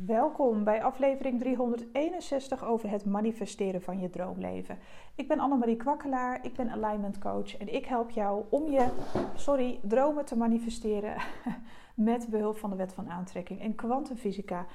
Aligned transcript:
Welkom 0.00 0.64
bij 0.64 0.82
aflevering 0.82 1.38
361 1.38 2.64
over 2.64 2.90
het 2.90 3.04
manifesteren 3.04 3.82
van 3.82 4.00
je 4.00 4.10
droomleven. 4.10 4.78
Ik 5.14 5.28
ben 5.28 5.38
Annemarie 5.38 5.76
Kwakkelaar, 5.76 6.44
ik 6.44 6.54
ben 6.54 6.70
alignment 6.70 7.18
coach 7.18 7.56
en 7.56 7.74
ik 7.74 7.86
help 7.86 8.10
jou 8.10 8.44
om 8.50 8.70
je 8.70 8.88
sorry, 9.34 9.80
dromen 9.82 10.24
te 10.24 10.36
manifesteren 10.36 11.14
met 11.94 12.26
behulp 12.30 12.56
van 12.56 12.70
de 12.70 12.76
wet 12.76 12.92
van 12.92 13.10
aantrekking 13.10 13.60
en 13.60 13.74
kwantumfysica. 13.74 14.66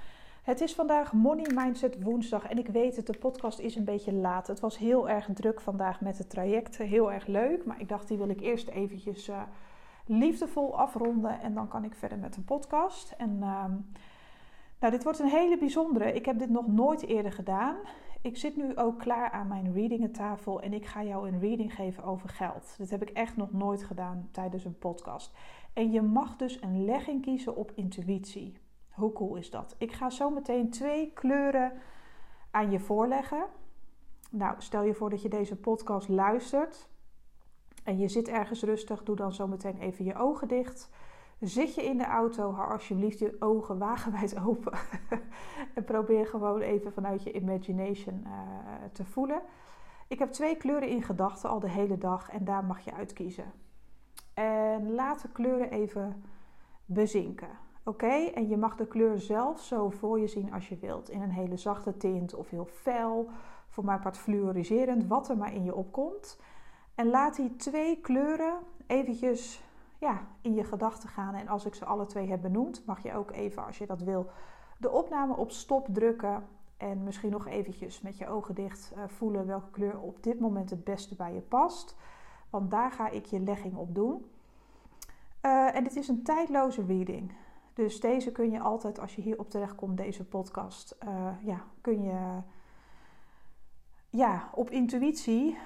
Het 0.43 0.61
is 0.61 0.75
vandaag 0.75 1.13
Money 1.13 1.51
Mindset 1.53 2.03
woensdag 2.03 2.45
en 2.47 2.57
ik 2.57 2.67
weet 2.67 2.95
het, 2.95 3.07
de 3.07 3.17
podcast 3.17 3.59
is 3.59 3.75
een 3.75 3.85
beetje 3.85 4.13
laat. 4.13 4.47
Het 4.47 4.59
was 4.59 4.77
heel 4.77 5.09
erg 5.09 5.29
druk 5.33 5.61
vandaag 5.61 6.01
met 6.01 6.17
het 6.17 6.29
traject, 6.29 6.77
heel 6.77 7.11
erg 7.11 7.27
leuk, 7.27 7.65
maar 7.65 7.79
ik 7.79 7.89
dacht 7.89 8.07
die 8.07 8.17
wil 8.17 8.29
ik 8.29 8.41
eerst 8.41 8.67
eventjes 8.67 9.29
uh, 9.29 9.41
liefdevol 10.05 10.77
afronden 10.77 11.41
en 11.41 11.53
dan 11.53 11.67
kan 11.67 11.83
ik 11.83 11.95
verder 11.95 12.17
met 12.17 12.33
de 12.33 12.41
podcast. 12.41 13.13
En... 13.17 13.37
Uh, 13.41 13.63
nou, 14.79 14.91
dit 14.91 15.03
wordt 15.03 15.19
een 15.19 15.29
hele 15.29 15.57
bijzondere. 15.57 16.13
Ik 16.13 16.25
heb 16.25 16.39
dit 16.39 16.49
nog 16.49 16.67
nooit 16.67 17.05
eerder 17.05 17.31
gedaan. 17.31 17.75
Ik 18.21 18.37
zit 18.37 18.55
nu 18.55 18.75
ook 18.75 18.99
klaar 18.99 19.31
aan 19.31 19.47
mijn 19.47 19.73
readingentafel 19.73 20.61
en 20.61 20.73
ik 20.73 20.85
ga 20.85 21.03
jou 21.03 21.27
een 21.27 21.39
reading 21.39 21.73
geven 21.73 22.03
over 22.03 22.29
geld. 22.29 22.75
Dit 22.77 22.89
heb 22.89 23.01
ik 23.01 23.09
echt 23.09 23.37
nog 23.37 23.53
nooit 23.53 23.83
gedaan 23.83 24.29
tijdens 24.31 24.65
een 24.65 24.77
podcast. 24.77 25.31
En 25.73 25.91
je 25.91 26.01
mag 26.01 26.35
dus 26.35 26.61
een 26.61 26.85
legging 26.85 27.21
kiezen 27.21 27.55
op 27.55 27.71
intuïtie. 27.75 28.57
Hoe 28.91 29.13
cool 29.13 29.35
is 29.35 29.49
dat? 29.49 29.75
Ik 29.77 29.91
ga 29.91 30.09
zo 30.09 30.29
meteen 30.29 30.69
twee 30.69 31.11
kleuren 31.13 31.71
aan 32.51 32.71
je 32.71 32.79
voorleggen. 32.79 33.45
Nou, 34.29 34.55
stel 34.57 34.83
je 34.83 34.93
voor 34.93 35.09
dat 35.09 35.21
je 35.21 35.29
deze 35.29 35.55
podcast 35.55 36.07
luistert 36.07 36.87
en 37.83 37.97
je 37.97 38.07
zit 38.07 38.27
ergens 38.27 38.63
rustig. 38.63 39.03
Doe 39.03 39.15
dan 39.15 39.33
zo 39.33 39.47
meteen 39.47 39.77
even 39.77 40.05
je 40.05 40.15
ogen 40.15 40.47
dicht. 40.47 40.89
Zit 41.39 41.75
je 41.75 41.83
in 41.83 41.97
de 41.97 42.05
auto, 42.05 42.51
hou 42.51 42.71
alsjeblieft 42.71 43.19
je 43.19 43.35
ogen 43.39 43.77
wagenwijd 43.77 44.39
open. 44.47 44.73
en 45.75 45.83
probeer 45.83 46.27
gewoon 46.27 46.61
even 46.61 46.93
vanuit 46.93 47.23
je 47.23 47.31
imagination 47.31 48.23
uh, 48.25 48.31
te 48.91 49.05
voelen. 49.05 49.41
Ik 50.07 50.19
heb 50.19 50.31
twee 50.31 50.57
kleuren 50.57 50.89
in 50.89 51.03
gedachten 51.03 51.49
al 51.49 51.59
de 51.59 51.69
hele 51.69 51.97
dag 51.97 52.29
en 52.29 52.45
daar 52.45 52.63
mag 52.65 52.79
je 52.79 52.93
uitkiezen. 52.93 53.51
En 54.33 54.93
laat 54.93 55.21
de 55.21 55.29
kleuren 55.31 55.71
even 55.71 56.23
bezinken. 56.85 57.49
Oké, 57.83 58.13
en 58.13 58.47
je 58.47 58.57
mag 58.57 58.75
de 58.75 58.87
kleur 58.87 59.19
zelf 59.19 59.61
zo 59.61 59.89
voor 59.89 60.19
je 60.19 60.27
zien 60.27 60.53
als 60.53 60.69
je 60.69 60.77
wilt. 60.77 61.09
In 61.09 61.21
een 61.21 61.31
hele 61.31 61.57
zachte 61.57 61.97
tint 61.97 62.35
of 62.35 62.49
heel 62.49 62.65
fel. 62.65 63.29
Voor 63.69 63.85
mij 63.85 63.99
part 63.99 64.17
fluoriserend, 64.17 65.07
wat 65.07 65.29
er 65.29 65.37
maar 65.37 65.53
in 65.53 65.63
je 65.63 65.75
opkomt. 65.75 66.39
En 66.95 67.09
laat 67.09 67.35
die 67.35 67.55
twee 67.55 68.01
kleuren 68.01 68.59
eventjes 68.87 69.63
ja, 69.99 70.27
in 70.41 70.53
je 70.53 70.63
gedachten 70.63 71.09
gaan. 71.09 71.33
En 71.33 71.47
als 71.47 71.65
ik 71.65 71.75
ze 71.75 71.85
alle 71.85 72.05
twee 72.05 72.29
heb 72.29 72.41
benoemd, 72.41 72.85
mag 72.85 73.03
je 73.03 73.13
ook 73.13 73.31
even, 73.31 73.65
als 73.65 73.77
je 73.77 73.85
dat 73.85 74.01
wil, 74.01 74.29
de 74.77 74.91
opname 74.91 75.35
op 75.35 75.51
stop 75.51 75.87
drukken. 75.91 76.47
En 76.77 77.03
misschien 77.03 77.31
nog 77.31 77.47
eventjes 77.47 78.01
met 78.01 78.17
je 78.17 78.27
ogen 78.27 78.55
dicht 78.55 78.93
uh, 78.95 79.03
voelen 79.07 79.45
welke 79.45 79.69
kleur 79.71 79.99
op 79.99 80.23
dit 80.23 80.39
moment 80.39 80.69
het 80.69 80.83
beste 80.83 81.15
bij 81.15 81.33
je 81.33 81.41
past. 81.41 81.95
Want 82.49 82.71
daar 82.71 82.91
ga 82.91 83.09
ik 83.09 83.25
je 83.25 83.39
legging 83.39 83.75
op 83.75 83.95
doen. 83.95 84.25
Uh, 85.41 85.75
en 85.75 85.83
dit 85.83 85.95
is 85.95 86.07
een 86.07 86.23
tijdloze 86.23 86.85
reading. 86.85 87.31
Dus 87.73 87.99
deze 87.99 88.31
kun 88.31 88.51
je 88.51 88.59
altijd, 88.59 88.99
als 88.99 89.15
je 89.15 89.21
hierop 89.21 89.49
terechtkomt, 89.49 89.97
deze 89.97 90.25
podcast, 90.25 90.97
uh, 91.07 91.29
ja, 91.41 91.63
kun 91.81 92.01
je 92.03 92.41
ja, 94.09 94.49
op 94.53 94.69
intuïtie 94.69 95.57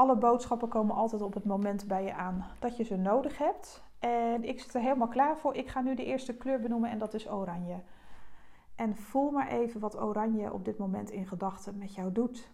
alle 0.00 0.16
boodschappen 0.16 0.68
komen 0.68 0.96
altijd 0.96 1.22
op 1.22 1.34
het 1.34 1.44
moment 1.44 1.86
bij 1.86 2.04
je 2.04 2.14
aan 2.14 2.44
dat 2.58 2.76
je 2.76 2.84
ze 2.84 2.96
nodig 2.96 3.38
hebt. 3.38 3.82
En 3.98 4.44
ik 4.44 4.60
zit 4.60 4.74
er 4.74 4.80
helemaal 4.80 5.08
klaar 5.08 5.36
voor. 5.36 5.54
Ik 5.54 5.68
ga 5.68 5.80
nu 5.80 5.94
de 5.94 6.04
eerste 6.04 6.36
kleur 6.36 6.60
benoemen 6.60 6.90
en 6.90 6.98
dat 6.98 7.14
is 7.14 7.30
oranje. 7.30 7.80
En 8.74 8.96
voel 8.96 9.30
maar 9.30 9.48
even 9.48 9.80
wat 9.80 10.00
oranje 10.00 10.52
op 10.52 10.64
dit 10.64 10.78
moment 10.78 11.10
in 11.10 11.26
gedachten 11.26 11.78
met 11.78 11.94
jou 11.94 12.12
doet. 12.12 12.50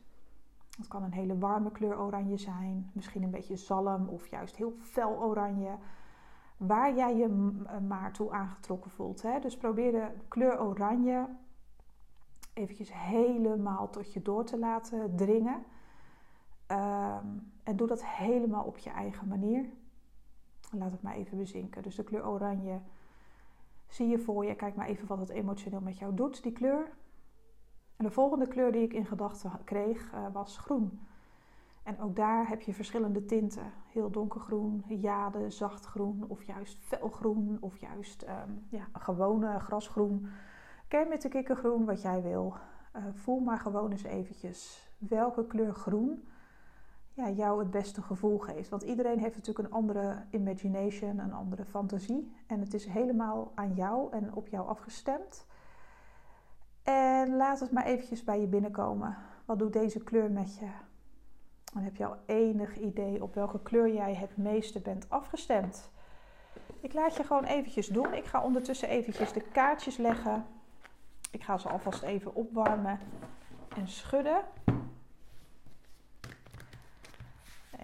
Het 0.77 0.89
kan 0.89 1.03
een 1.03 1.13
hele 1.13 1.39
warme 1.39 1.71
kleur 1.71 1.99
oranje 2.01 2.37
zijn, 2.37 2.91
misschien 2.93 3.23
een 3.23 3.31
beetje 3.31 3.57
zalm 3.57 4.09
of 4.09 4.27
juist 4.27 4.57
heel 4.57 4.75
fel 4.81 5.23
oranje. 5.23 5.77
Waar 6.57 6.95
jij 6.95 7.17
je 7.17 7.29
maar 7.89 8.13
toe 8.13 8.33
aangetrokken 8.33 8.91
voelt. 8.91 9.23
Hè? 9.23 9.39
Dus 9.41 9.57
probeer 9.57 9.93
de 9.93 10.09
kleur 10.29 10.61
oranje 10.61 11.29
eventjes 12.53 12.93
helemaal 12.93 13.91
tot 13.91 14.13
je 14.13 14.23
door 14.23 14.45
te 14.45 14.59
laten 14.59 15.17
dringen. 15.17 15.65
Um, 16.73 17.06
doe 17.77 17.87
dat 17.87 18.05
helemaal 18.05 18.65
op 18.65 18.79
je 18.79 18.91
eigen 18.91 19.29
manier. 19.29 19.71
Laat 20.71 20.93
het 20.93 21.03
maar 21.03 21.15
even 21.15 21.39
bezinken. 21.39 21.83
Dus 21.83 21.95
de 21.95 22.05
kleur 22.05 22.29
oranje 22.29 22.81
zie 23.89 24.09
je 24.09 24.19
voor 24.19 24.45
je. 24.45 24.55
Kijk 24.55 24.75
maar 24.75 24.87
even 24.87 25.07
wat 25.07 25.19
het 25.19 25.29
emotioneel 25.29 25.81
met 25.81 25.99
jou 25.99 26.15
doet, 26.15 26.43
die 26.43 26.53
kleur. 26.53 26.91
En 27.97 28.05
de 28.05 28.11
volgende 28.11 28.49
kleur 28.49 28.73
die 28.73 28.83
ik 28.83 28.93
in 28.93 29.07
gedachten 29.07 29.51
kreeg 29.65 30.13
uh, 30.13 30.27
was 30.33 30.59
groen. 30.59 31.01
En 31.83 32.01
ook 32.01 32.17
daar 32.17 32.49
heb 32.49 32.61
je 32.61 32.75
verschillende 32.75 33.25
tinten. 33.25 33.73
Heel 33.93 34.11
donkergroen, 34.11 34.85
jade, 34.89 35.51
zachtgroen 35.51 36.25
of 36.29 36.43
juist 36.43 36.79
felgroen 36.79 37.57
of 37.61 37.79
juist 37.79 38.23
um, 38.23 38.67
ja, 38.69 38.89
gewone 38.93 39.61
grasgroen. 39.61 40.29
Ken 40.89 41.09
met 41.09 41.23
de 41.23 41.29
kikkergroen, 41.29 41.85
wat 41.85 42.03
jij 42.03 42.23
wil. 42.23 42.55
Uh, 42.97 43.03
voel 43.13 43.41
maar 43.41 43.59
gewoon 43.59 43.91
eens 43.91 44.03
eventjes 44.03 44.89
welke 44.99 45.47
kleur 45.47 45.75
groen 45.75 46.29
ja, 47.17 47.31
jou 47.31 47.59
het 47.59 47.71
beste 47.71 48.03
gevoel 48.03 48.39
geeft. 48.39 48.69
Want 48.69 48.83
iedereen 48.83 49.19
heeft 49.19 49.37
natuurlijk 49.37 49.69
een 49.69 49.75
andere 49.75 50.25
imagination, 50.31 51.19
een 51.19 51.33
andere 51.33 51.65
fantasie. 51.65 52.33
En 52.47 52.61
het 52.61 52.75
is 52.75 52.87
helemaal 52.87 53.53
aan 53.55 53.75
jou 53.75 54.13
en 54.13 54.35
op 54.35 54.49
jou 54.49 54.69
afgestemd. 54.69 55.47
En 56.83 57.37
laat 57.37 57.61
het 57.61 57.71
maar 57.71 57.85
eventjes 57.85 58.25
bij 58.25 58.41
je 58.41 58.47
binnenkomen. 58.47 59.17
Wat 59.45 59.59
doet 59.59 59.73
deze 59.73 60.05
kleur 60.05 60.31
met 60.31 60.59
je? 60.59 60.69
Dan 61.73 61.83
heb 61.83 61.97
je 61.97 62.07
al 62.07 62.17
enig 62.27 62.79
idee 62.79 63.23
op 63.23 63.35
welke 63.35 63.63
kleur 63.63 63.95
jij 63.95 64.15
het 64.15 64.37
meeste 64.37 64.81
bent 64.81 65.11
afgestemd. 65.11 65.91
Ik 66.81 66.93
laat 66.93 67.17
je 67.17 67.25
gewoon 67.25 67.45
eventjes 67.45 67.87
doen. 67.87 68.15
Ik 68.15 68.25
ga 68.25 68.43
ondertussen 68.43 68.89
eventjes 68.89 69.33
de 69.33 69.43
kaartjes 69.53 69.97
leggen. 69.97 70.47
Ik 71.31 71.43
ga 71.43 71.59
ze 71.59 71.69
alvast 71.69 72.03
even 72.03 72.35
opwarmen 72.35 72.99
en 73.77 73.89
schudden. 73.89 74.45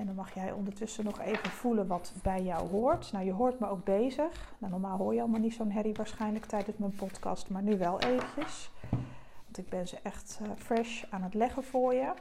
En 0.02 0.08
dan 0.08 0.16
mag 0.16 0.34
jij 0.34 0.52
ondertussen 0.52 1.04
nog 1.04 1.20
even 1.20 1.50
voelen 1.50 1.86
wat 1.86 2.14
bij 2.22 2.42
jou 2.42 2.68
hoort. 2.68 3.12
Nou, 3.12 3.24
je 3.24 3.32
hoort 3.32 3.58
me 3.58 3.68
ook 3.68 3.84
bezig. 3.84 4.54
Nou, 4.58 4.72
normaal 4.72 4.98
hoor 4.98 5.14
je 5.14 5.20
allemaal 5.20 5.40
niet 5.40 5.54
zo'n 5.54 5.70
herrie 5.70 5.94
waarschijnlijk 5.94 6.44
tijdens 6.44 6.76
mijn 6.76 6.94
podcast, 6.94 7.50
maar 7.50 7.62
nu 7.62 7.78
wel 7.78 8.00
eventjes. 8.00 8.70
Want 9.44 9.58
ik 9.58 9.68
ben 9.68 9.88
ze 9.88 9.98
echt 10.02 10.38
uh, 10.42 10.48
fresh 10.56 11.04
aan 11.10 11.22
het 11.22 11.34
leggen 11.34 11.64
voor 11.64 11.94
je. 11.94 12.12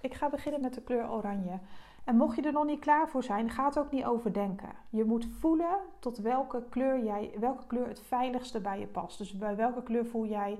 Ik 0.00 0.14
ga 0.14 0.30
beginnen 0.30 0.60
met 0.60 0.74
de 0.74 0.80
kleur 0.80 1.10
oranje. 1.10 1.58
En 2.04 2.16
mocht 2.16 2.36
je 2.36 2.42
er 2.42 2.52
nog 2.52 2.66
niet 2.66 2.80
klaar 2.80 3.08
voor 3.08 3.22
zijn, 3.22 3.50
ga 3.50 3.64
het 3.64 3.78
ook 3.78 3.90
niet 3.90 4.04
overdenken. 4.04 4.70
Je 4.90 5.04
moet 5.04 5.28
voelen 5.38 5.78
tot 5.98 6.18
welke 6.18 6.62
kleur, 6.70 7.04
jij, 7.04 7.30
welke 7.38 7.66
kleur 7.66 7.88
het 7.88 8.00
veiligste 8.00 8.60
bij 8.60 8.80
je 8.80 8.86
past. 8.86 9.18
Dus 9.18 9.32
bij 9.32 9.56
welke 9.56 9.82
kleur 9.82 10.06
voel 10.06 10.26
jij 10.26 10.58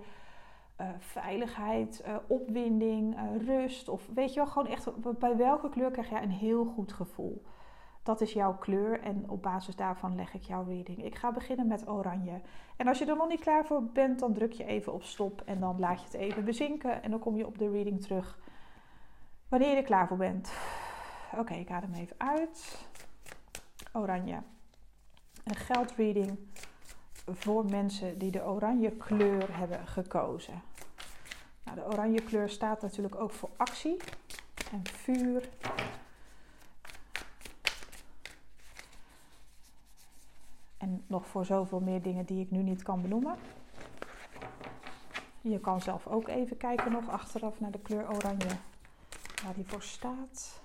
uh, 0.81 0.89
veiligheid, 0.99 2.05
uh, 2.07 2.17
opwinding, 2.27 3.17
uh, 3.17 3.47
rust. 3.47 3.89
Of 3.89 4.09
weet 4.15 4.35
je 4.35 4.41
wel, 4.41 4.47
gewoon 4.47 4.69
echt 4.69 5.19
bij 5.19 5.37
welke 5.37 5.69
kleur 5.69 5.91
krijg 5.91 6.11
jij 6.11 6.23
een 6.23 6.31
heel 6.31 6.65
goed 6.65 6.93
gevoel. 6.93 7.43
Dat 8.03 8.21
is 8.21 8.33
jouw 8.33 8.57
kleur 8.57 9.01
en 9.01 9.31
op 9.31 9.43
basis 9.43 9.77
daarvan 9.77 10.15
leg 10.15 10.35
ik 10.35 10.43
jouw 10.43 10.65
reading. 10.65 11.05
Ik 11.05 11.15
ga 11.15 11.33
beginnen 11.33 11.67
met 11.67 11.89
oranje. 11.89 12.41
En 12.77 12.89
als 12.89 12.99
je 12.99 13.07
er 13.07 13.17
nog 13.17 13.29
niet 13.29 13.41
klaar 13.41 13.67
voor 13.67 13.83
bent, 13.83 14.19
dan 14.19 14.33
druk 14.33 14.53
je 14.53 14.65
even 14.65 14.93
op 14.93 15.03
stop 15.03 15.43
en 15.45 15.61
dan 15.61 15.79
laat 15.79 15.99
je 15.99 16.05
het 16.05 16.15
even 16.15 16.45
bezinken. 16.45 17.03
En 17.03 17.11
dan 17.11 17.21
kom 17.21 17.37
je 17.37 17.47
op 17.47 17.59
de 17.59 17.71
reading 17.71 18.03
terug 18.03 18.39
wanneer 19.49 19.71
je 19.71 19.77
er 19.77 19.83
klaar 19.83 20.09
voor 20.09 20.17
bent. 20.17 20.53
Oké, 21.39 21.55
ik 21.55 21.71
adem 21.71 21.95
even 21.95 22.17
uit. 22.19 22.89
Oranje. 23.93 24.43
Een 25.45 25.55
geldreading 25.55 26.39
voor 27.27 27.65
mensen 27.65 28.19
die 28.19 28.31
de 28.31 28.45
oranje 28.45 28.91
kleur 28.91 29.57
hebben 29.57 29.87
gekozen. 29.87 30.63
Nou, 31.63 31.77
de 31.77 31.85
oranje 31.85 32.23
kleur 32.23 32.49
staat 32.49 32.83
natuurlijk 32.83 33.15
ook 33.15 33.33
voor 33.33 33.51
actie 33.57 33.97
en 34.73 34.87
vuur. 34.87 35.49
En 40.77 41.05
nog 41.07 41.27
voor 41.27 41.45
zoveel 41.45 41.81
meer 41.81 42.03
dingen 42.03 42.25
die 42.25 42.41
ik 42.41 42.51
nu 42.51 42.63
niet 42.63 42.83
kan 42.83 43.03
benoemen. 43.03 43.37
Je 45.41 45.61
kan 45.61 45.81
zelf 45.81 46.07
ook 46.07 46.29
even 46.29 46.57
kijken 46.57 46.93
nog 46.93 47.09
achteraf 47.09 47.61
naar 47.61 47.71
de 47.71 47.79
kleur 47.79 48.15
oranje, 48.15 48.57
waar 49.45 49.55
die 49.55 49.67
voor 49.67 49.83
staat. 49.83 50.61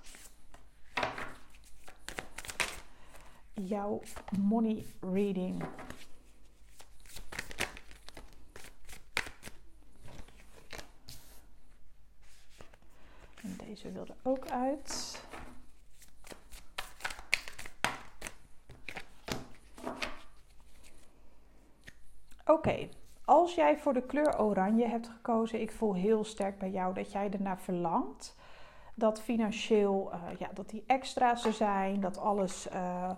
Jouw 3.53 4.01
money 4.39 4.85
reading 4.99 5.63
Deze 13.71 13.91
wil 13.91 14.05
er 14.05 14.15
ook 14.23 14.47
uit. 14.47 15.21
Oké, 22.45 22.89
als 23.25 23.55
jij 23.55 23.77
voor 23.77 23.93
de 23.93 24.01
kleur 24.01 24.39
oranje 24.39 24.87
hebt 24.87 25.07
gekozen, 25.07 25.61
ik 25.61 25.71
voel 25.71 25.93
heel 25.95 26.23
sterk 26.23 26.59
bij 26.59 26.69
jou 26.69 26.93
dat 26.93 27.11
jij 27.11 27.29
ernaar 27.31 27.59
verlangt. 27.59 28.35
Dat 28.95 29.21
financieel, 29.21 30.11
uh, 30.13 30.39
ja, 30.39 30.49
dat 30.53 30.69
die 30.69 30.83
extra's 30.87 31.45
er 31.45 31.53
zijn, 31.53 31.99
dat 31.99 32.17
alles 32.17 32.67
uh, 32.73 33.11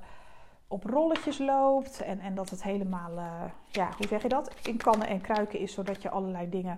op 0.67 0.83
rolletjes 0.83 1.37
loopt 1.37 2.01
en, 2.01 2.19
en 2.19 2.35
dat 2.35 2.49
het 2.49 2.63
helemaal, 2.63 3.11
uh, 3.11 3.43
ja, 3.67 3.89
hoe 3.97 4.07
zeg 4.07 4.21
je 4.21 4.29
dat, 4.29 4.55
in 4.63 4.77
kannen 4.77 5.07
en 5.07 5.21
kruiken 5.21 5.59
is, 5.59 5.73
zodat 5.73 6.01
je 6.01 6.09
allerlei 6.09 6.49
dingen 6.49 6.77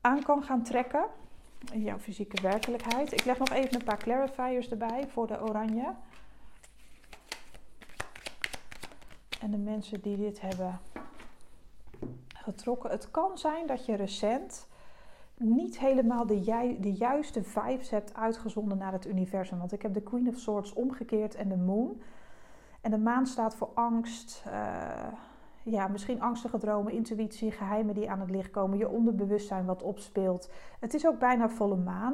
aan 0.00 0.22
kan 0.22 0.42
gaan 0.42 0.62
trekken 0.62 1.06
in 1.72 1.82
jouw 1.82 1.98
fysieke 1.98 2.42
werkelijkheid. 2.42 3.12
Ik 3.12 3.24
leg 3.24 3.38
nog 3.38 3.50
even 3.50 3.74
een 3.74 3.84
paar 3.84 3.98
clarifiers 3.98 4.70
erbij 4.70 5.08
voor 5.08 5.26
de 5.26 5.42
oranje. 5.42 5.94
En 9.40 9.50
de 9.50 9.58
mensen 9.58 10.00
die 10.00 10.16
dit 10.16 10.40
hebben 10.40 10.80
getrokken. 12.34 12.90
Het 12.90 13.10
kan 13.10 13.38
zijn 13.38 13.66
dat 13.66 13.86
je 13.86 13.94
recent 13.94 14.66
niet 15.34 15.78
helemaal 15.78 16.26
de, 16.26 16.42
ju 16.42 16.80
de, 16.80 16.92
juiste 16.92 17.42
vibes 17.42 17.90
hebt 17.90 18.14
uitgezonden 18.14 18.78
naar 18.78 18.92
het 18.92 19.06
universum. 19.06 19.58
Want 19.58 19.72
ik 19.72 19.82
heb 19.82 19.94
de 19.94 20.02
Queen 20.02 20.28
of 20.28 20.38
Swords 20.38 20.72
omgekeerd 20.72 21.34
en 21.34 21.48
de 21.48 21.56
Moon. 21.56 22.00
En 22.80 22.90
de 22.90 22.98
maan 22.98 23.26
staat 23.26 23.56
voor 23.56 23.70
angst. 23.74 24.42
Uh, 24.46 25.06
ja, 25.70 25.88
misschien 25.88 26.20
angstige 26.20 26.58
dromen, 26.58 26.92
intuïtie, 26.92 27.50
geheimen 27.50 27.94
die 27.94 28.10
aan 28.10 28.20
het 28.20 28.30
licht 28.30 28.50
komen. 28.50 28.78
Je 28.78 28.88
onderbewustzijn 28.88 29.64
wat 29.64 29.82
opspeelt. 29.82 30.50
Het 30.80 30.94
is 30.94 31.06
ook 31.06 31.18
bijna 31.18 31.48
volle 31.48 31.76
maan. 31.76 32.12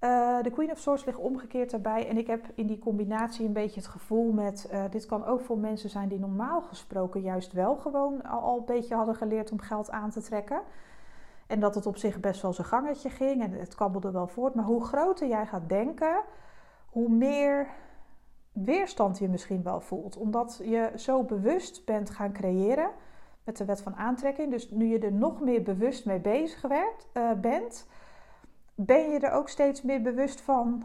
Uh, 0.00 0.42
de 0.42 0.50
Queen 0.50 0.70
of 0.70 0.78
Swords 0.78 1.04
ligt 1.04 1.18
omgekeerd 1.18 1.70
daarbij. 1.70 2.08
En 2.08 2.16
ik 2.16 2.26
heb 2.26 2.44
in 2.54 2.66
die 2.66 2.78
combinatie 2.78 3.46
een 3.46 3.52
beetje 3.52 3.80
het 3.80 3.88
gevoel 3.88 4.32
met... 4.32 4.68
Uh, 4.72 4.84
dit 4.90 5.06
kan 5.06 5.24
ook 5.24 5.40
voor 5.40 5.58
mensen 5.58 5.90
zijn 5.90 6.08
die 6.08 6.18
normaal 6.18 6.62
gesproken 6.62 7.20
juist 7.20 7.52
wel 7.52 7.76
gewoon 7.76 8.22
al, 8.22 8.40
al, 8.40 8.58
een 8.58 8.64
beetje 8.64 8.94
hadden 8.94 9.14
geleerd 9.14 9.52
om 9.52 9.60
geld 9.60 9.90
aan 9.90 10.10
te 10.10 10.22
trekken. 10.22 10.60
En 11.46 11.60
dat 11.60 11.74
het 11.74 11.86
op 11.86 11.96
zich 11.96 12.20
best 12.20 12.42
wel 12.42 12.52
zijn 12.52 12.66
gangetje 12.66 13.10
ging 13.10 13.42
en 13.42 13.52
het 13.52 13.74
kabbelde 13.74 14.10
wel 14.10 14.26
voort. 14.26 14.54
Maar 14.54 14.64
hoe 14.64 14.84
groter 14.84 15.28
jij 15.28 15.46
gaat 15.46 15.68
denken, 15.68 16.22
hoe 16.90 17.08
meer 17.08 17.66
weerstand 18.64 19.18
je 19.18 19.28
misschien 19.28 19.62
wel 19.62 19.80
voelt. 19.80 20.16
Omdat 20.16 20.60
je 20.64 20.92
zo 20.96 21.22
bewust 21.22 21.84
bent 21.84 22.10
gaan 22.10 22.32
creëren 22.32 22.90
met 23.44 23.56
de 23.56 23.64
wet 23.64 23.82
van 23.82 23.94
aantrekking. 23.94 24.50
Dus 24.50 24.70
nu 24.70 24.86
je 24.86 24.98
er 24.98 25.12
nog 25.12 25.40
meer 25.40 25.62
bewust 25.62 26.04
mee 26.06 26.20
bezig 26.20 26.60
werd, 26.60 27.06
uh, 27.14 27.32
bent 27.32 27.86
ben 28.74 29.10
je 29.10 29.18
er 29.18 29.32
ook 29.32 29.48
steeds 29.48 29.82
meer 29.82 30.02
bewust 30.02 30.40
van 30.40 30.84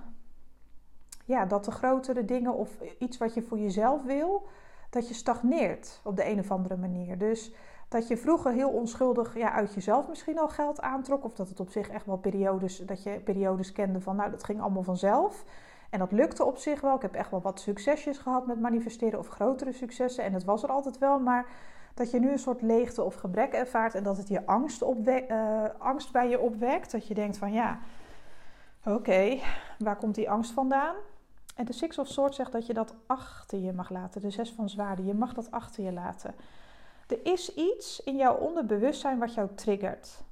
ja, 1.25 1.45
dat 1.45 1.65
de 1.65 1.71
grotere 1.71 2.25
dingen 2.25 2.53
of 2.53 2.69
iets 2.99 3.17
wat 3.17 3.33
je 3.33 3.41
voor 3.41 3.59
jezelf 3.59 4.03
wil, 4.03 4.47
dat 4.89 5.07
je 5.07 5.13
stagneert 5.13 6.01
op 6.03 6.15
de 6.15 6.29
een 6.29 6.39
of 6.39 6.51
andere 6.51 6.77
manier. 6.77 7.17
Dus 7.17 7.51
dat 7.89 8.07
je 8.07 8.17
vroeger 8.17 8.51
heel 8.51 8.69
onschuldig 8.69 9.37
ja, 9.37 9.51
uit 9.51 9.73
jezelf 9.73 10.07
misschien 10.07 10.39
al 10.39 10.47
geld 10.47 10.81
aantrok, 10.81 11.23
of 11.23 11.33
dat 11.33 11.49
het 11.49 11.59
op 11.59 11.69
zich 11.69 11.89
echt 11.89 12.05
wel 12.05 12.17
periodes, 12.17 12.77
dat 12.77 13.03
je 13.03 13.19
periodes 13.19 13.71
kende 13.71 14.01
van 14.01 14.15
nou 14.15 14.31
dat 14.31 14.43
ging 14.43 14.61
allemaal 14.61 14.83
vanzelf. 14.83 15.45
En 15.91 15.99
dat 15.99 16.11
lukte 16.11 16.43
op 16.43 16.57
zich 16.57 16.81
wel. 16.81 16.95
Ik 16.95 17.01
heb 17.01 17.13
echt 17.13 17.31
wel 17.31 17.41
wat 17.41 17.59
succesjes 17.59 18.17
gehad 18.17 18.47
met 18.47 18.59
manifesteren 18.59 19.19
of 19.19 19.27
grotere 19.27 19.71
successen. 19.71 20.23
En 20.23 20.33
het 20.33 20.43
was 20.43 20.63
er 20.63 20.69
altijd 20.69 20.97
wel. 20.97 21.19
Maar 21.19 21.45
dat 21.93 22.11
je 22.11 22.19
nu 22.19 22.31
een 22.31 22.39
soort 22.39 22.61
leegte 22.61 23.03
of 23.03 23.15
gebrek 23.15 23.53
ervaart 23.53 23.95
en 23.95 24.03
dat 24.03 24.17
het 24.17 24.27
je 24.27 24.45
angst, 24.45 24.83
uh, 25.05 25.63
angst 25.77 26.11
bij 26.11 26.29
je 26.29 26.39
opwekt. 26.39 26.91
Dat 26.91 27.07
je 27.07 27.13
denkt 27.13 27.37
van 27.37 27.53
ja, 27.53 27.79
oké, 28.85 29.39
waar 29.79 29.97
komt 29.97 30.15
die 30.15 30.29
angst 30.29 30.51
vandaan? 30.51 30.95
En 31.55 31.65
de 31.65 31.73
Six 31.73 31.97
of 31.97 32.07
Swords 32.07 32.35
zegt 32.35 32.51
dat 32.51 32.65
je 32.65 32.73
dat 32.73 32.93
achter 33.07 33.59
je 33.59 33.73
mag 33.73 33.89
laten. 33.89 34.21
De 34.21 34.29
Zes 34.29 34.51
van 34.51 34.69
Zwaarden, 34.69 35.05
je 35.05 35.13
mag 35.13 35.33
dat 35.33 35.51
achter 35.51 35.83
je 35.83 35.91
laten. 35.91 36.35
Er 37.07 37.19
is 37.23 37.55
iets 37.55 38.03
in 38.03 38.15
jouw 38.15 38.35
onderbewustzijn 38.35 39.19
wat 39.19 39.33
jou 39.33 39.49
triggert. 39.55 40.23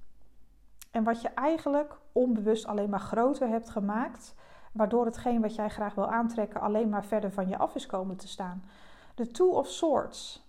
En 0.91 1.03
wat 1.03 1.21
je 1.21 1.27
eigenlijk 1.27 1.97
onbewust 2.11 2.65
alleen 2.65 2.89
maar 2.89 2.99
groter 2.99 3.47
hebt 3.47 3.69
gemaakt, 3.69 4.33
waardoor 4.73 5.05
hetgeen 5.05 5.41
wat 5.41 5.55
jij 5.55 5.69
graag 5.69 5.95
wil 5.95 6.09
aantrekken 6.11 6.61
alleen 6.61 6.89
maar 6.89 7.05
verder 7.05 7.31
van 7.31 7.47
je 7.47 7.57
af 7.57 7.75
is 7.75 7.85
komen 7.85 8.15
te 8.17 8.27
staan. 8.27 8.63
De 9.15 9.27
Two 9.27 9.49
of 9.49 9.67
Swords 9.67 10.47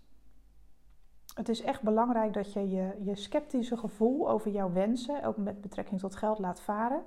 het 1.34 1.48
is 1.48 1.62
echt 1.62 1.82
belangrijk 1.82 2.32
dat 2.32 2.52
je, 2.52 2.68
je 2.68 2.96
je 3.02 3.16
sceptische 3.16 3.76
gevoel 3.76 4.30
over 4.30 4.50
jouw 4.50 4.72
wensen, 4.72 5.22
ook 5.24 5.36
met 5.36 5.60
betrekking 5.60 6.00
tot 6.00 6.16
geld, 6.16 6.38
laat 6.38 6.60
varen. 6.60 7.02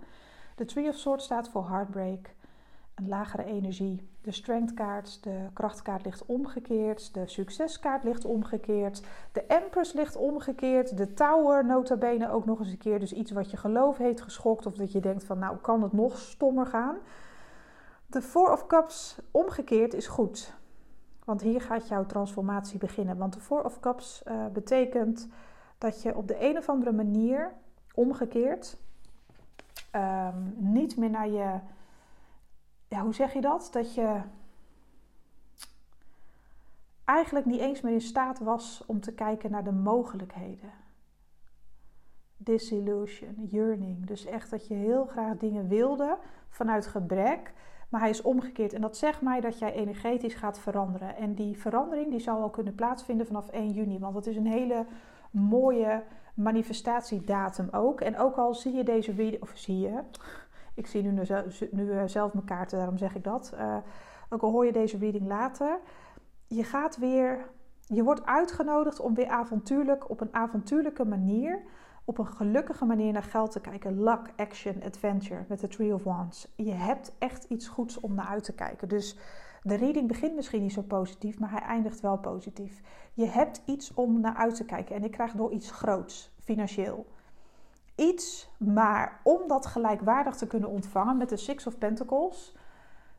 De 0.56 0.66
Tree 0.66 0.88
of 0.88 0.96
Swords 0.96 1.26
staat 1.26 1.50
voor 1.50 1.68
heartbreak, 1.68 2.36
een 2.96 3.08
lagere 3.08 3.44
energie. 3.44 4.08
De 4.22 4.32
Strength 4.32 4.74
kaart, 4.74 5.24
de 5.24 5.48
krachtkaart 5.54 6.06
ligt 6.06 6.26
omgekeerd. 6.26 7.14
De 7.14 7.28
succeskaart 7.28 8.04
ligt 8.04 8.26
omgekeerd. 8.26 9.04
De 9.32 9.46
Empress 9.46 9.94
ligt 9.94 10.16
omgekeerd. 10.16 10.98
De 10.98 11.14
Tower 11.14 11.66
nota 11.66 11.96
bene 11.96 12.30
ook 12.30 12.46
nog 12.46 12.60
eens 12.60 12.72
een 12.72 12.78
keer. 12.78 13.00
Dus 13.00 13.14
iets 13.14 13.32
wat 13.32 13.52
je 13.52 13.58
geloof 13.58 13.98
heeft 13.98 14.22
geschokt 14.22 14.66
of 14.66 14.74
dat 14.74 14.92
je 14.92 15.00
denkt 15.00 15.24
van 15.24 15.40
nou 15.40 15.58
kan 15.58 15.84
het 15.84 15.94
nog 15.94 16.18
stommer 16.18 16.66
gaan. 16.66 16.98
De 18.08 18.22
Four 18.22 18.52
of 18.52 18.68
Cups 18.68 19.18
omgekeerd 19.32 19.94
is 19.94 20.08
goed. 20.08 20.54
Want 21.26 21.42
hier 21.42 21.62
gaat 21.62 21.88
jouw 21.88 22.06
transformatie 22.06 22.80
beginnen. 22.80 23.18
Want 23.18 23.34
de 23.34 23.40
Four 23.40 23.64
of 23.64 23.80
Cups 23.80 24.24
uh, 24.28 24.46
betekent 24.54 25.28
dat 25.78 26.02
je 26.02 26.16
op 26.16 26.28
de 26.28 26.44
een 26.50 26.58
of 26.58 26.70
andere 26.70 26.92
manier, 26.92 27.52
omgekeerd, 27.94 28.78
um, 29.96 30.54
niet 30.58 30.98
meer 30.98 31.10
naar 31.10 31.30
je. 31.30 31.60
Ja, 32.94 33.02
hoe 33.02 33.14
zeg 33.14 33.34
je 33.34 33.42
dat? 33.42 33.70
Dat 33.72 33.94
je 33.94 34.22
eigenlijk 37.06 37.46
niet 37.46 37.60
eens 37.60 37.82
meer 37.82 37.94
in 37.94 38.02
staat 38.02 38.40
was 38.40 38.84
om 38.86 39.00
te 39.00 39.14
kijken 39.14 39.52
naar 39.52 39.64
de 39.64 39.72
mogelijkheden. 39.72 40.72
Disillusion, 42.38 43.48
yearning. 43.50 44.06
Dus 44.06 44.26
echt 44.26 44.50
dat 44.50 44.68
je 44.68 44.74
heel 44.74 45.06
graag 45.06 45.38
dingen 45.38 45.68
wilde 45.68 46.18
vanuit 46.50 46.88
gebrek. 46.88 47.54
Maar 47.90 48.02
hij 48.02 48.10
is 48.10 48.22
omgekeerd. 48.22 48.74
En 48.74 48.82
dat 48.82 48.98
zegt 48.98 49.22
mij 49.22 49.42
dat 49.42 49.60
jij 49.60 49.74
energetisch 49.74 50.36
gaat 50.36 50.60
veranderen. 50.60 51.16
En 51.16 51.34
die 51.34 51.58
verandering 51.58 52.10
die 52.10 52.20
zal 52.20 52.42
al 52.42 52.50
kunnen 52.50 52.76
plaatsvinden 52.76 53.26
vanaf 53.26 53.48
1 53.48 53.72
juni. 53.72 54.00
Want 54.00 54.16
het 54.16 54.28
is 54.28 54.36
een 54.36 54.48
hele 54.48 54.86
mooie 55.32 56.04
manifestatiedatum 56.34 57.68
ook. 57.72 58.02
En 58.02 58.18
ook 58.18 58.36
al 58.36 58.54
zie 58.54 58.74
je 58.74 58.84
deze 58.84 59.14
video, 59.14 59.40
of 59.42 59.52
zie 59.56 59.80
je, 59.80 60.02
ik 60.76 60.88
zie 60.88 61.04
nu, 61.72 61.92
eh, 61.92 62.04
zelf 62.06 62.34
mijn 62.34 62.46
kaarten, 62.46 62.78
daarom 62.78 62.98
zeg 62.98 63.16
ik 63.16 63.24
dat. 63.24 63.54
Uh, 63.56 63.78
ook 64.30 64.42
al 64.42 64.52
hoor 64.52 64.66
je 64.66 64.72
deze 64.72 64.98
reading 64.98 65.28
later, 65.28 65.80
je 66.48 66.64
gaat 66.64 66.98
weer, 66.98 67.50
je 67.80 68.04
wordt 68.04 68.26
uitgenodigd 68.26 69.00
om 69.00 69.14
weer 69.14 69.28
avontuurlijk, 69.28 70.10
op 70.10 70.22
een 70.22 70.34
avontuurlijke 70.34 71.06
manier 71.06 71.64
op 72.06 72.18
een 72.18 72.28
gelukkige 72.28 72.86
manier 72.86 73.14
naar 73.14 73.24
geld 73.24 73.52
te 73.52 73.60
kijken. 73.60 74.04
Luck, 74.04 74.34
action, 74.36 74.84
adventure 74.84 75.46
met 75.48 75.60
de 75.60 75.68
Tree 75.68 75.94
of 75.94 76.04
Wands. 76.04 76.54
Je 76.56 76.72
hebt 76.72 77.16
echt 77.20 77.44
iets 77.44 77.68
goeds 77.68 78.00
om 78.00 78.14
naar 78.14 78.26
uit 78.26 78.44
te 78.44 78.54
kijken. 78.54 78.88
Dus 78.88 79.18
de 79.62 79.76
reading 79.76 80.08
begint 80.08 80.36
misschien 80.36 80.62
niet 80.62 80.74
zo 80.74 80.82
positief, 80.82 81.40
maar 81.40 81.52
hij 81.52 81.62
eindigt 81.62 82.00
wel 82.00 82.18
positief. 82.18 82.82
Je 83.14 83.26
hebt 83.26 83.62
iets 83.66 83.94
om 83.94 84.20
naar 84.20 84.36
uit 84.36 84.56
te 84.56 84.66
kijken. 84.66 84.96
En 84.96 85.04
ik 85.04 85.12
krijg 85.12 85.32
door 85.32 85.52
iets 85.52 85.72
groots, 85.72 86.36
financieel. 86.40 87.06
Iets, 87.96 88.52
maar 88.58 89.20
om 89.24 89.48
dat 89.48 89.66
gelijkwaardig 89.66 90.36
te 90.36 90.48
kunnen 90.48 90.70
ontvangen 90.70 91.18
met 91.18 91.30
de 91.30 91.38
Six 91.38 91.68
of 91.68 91.78
Pentacles, 91.78 92.56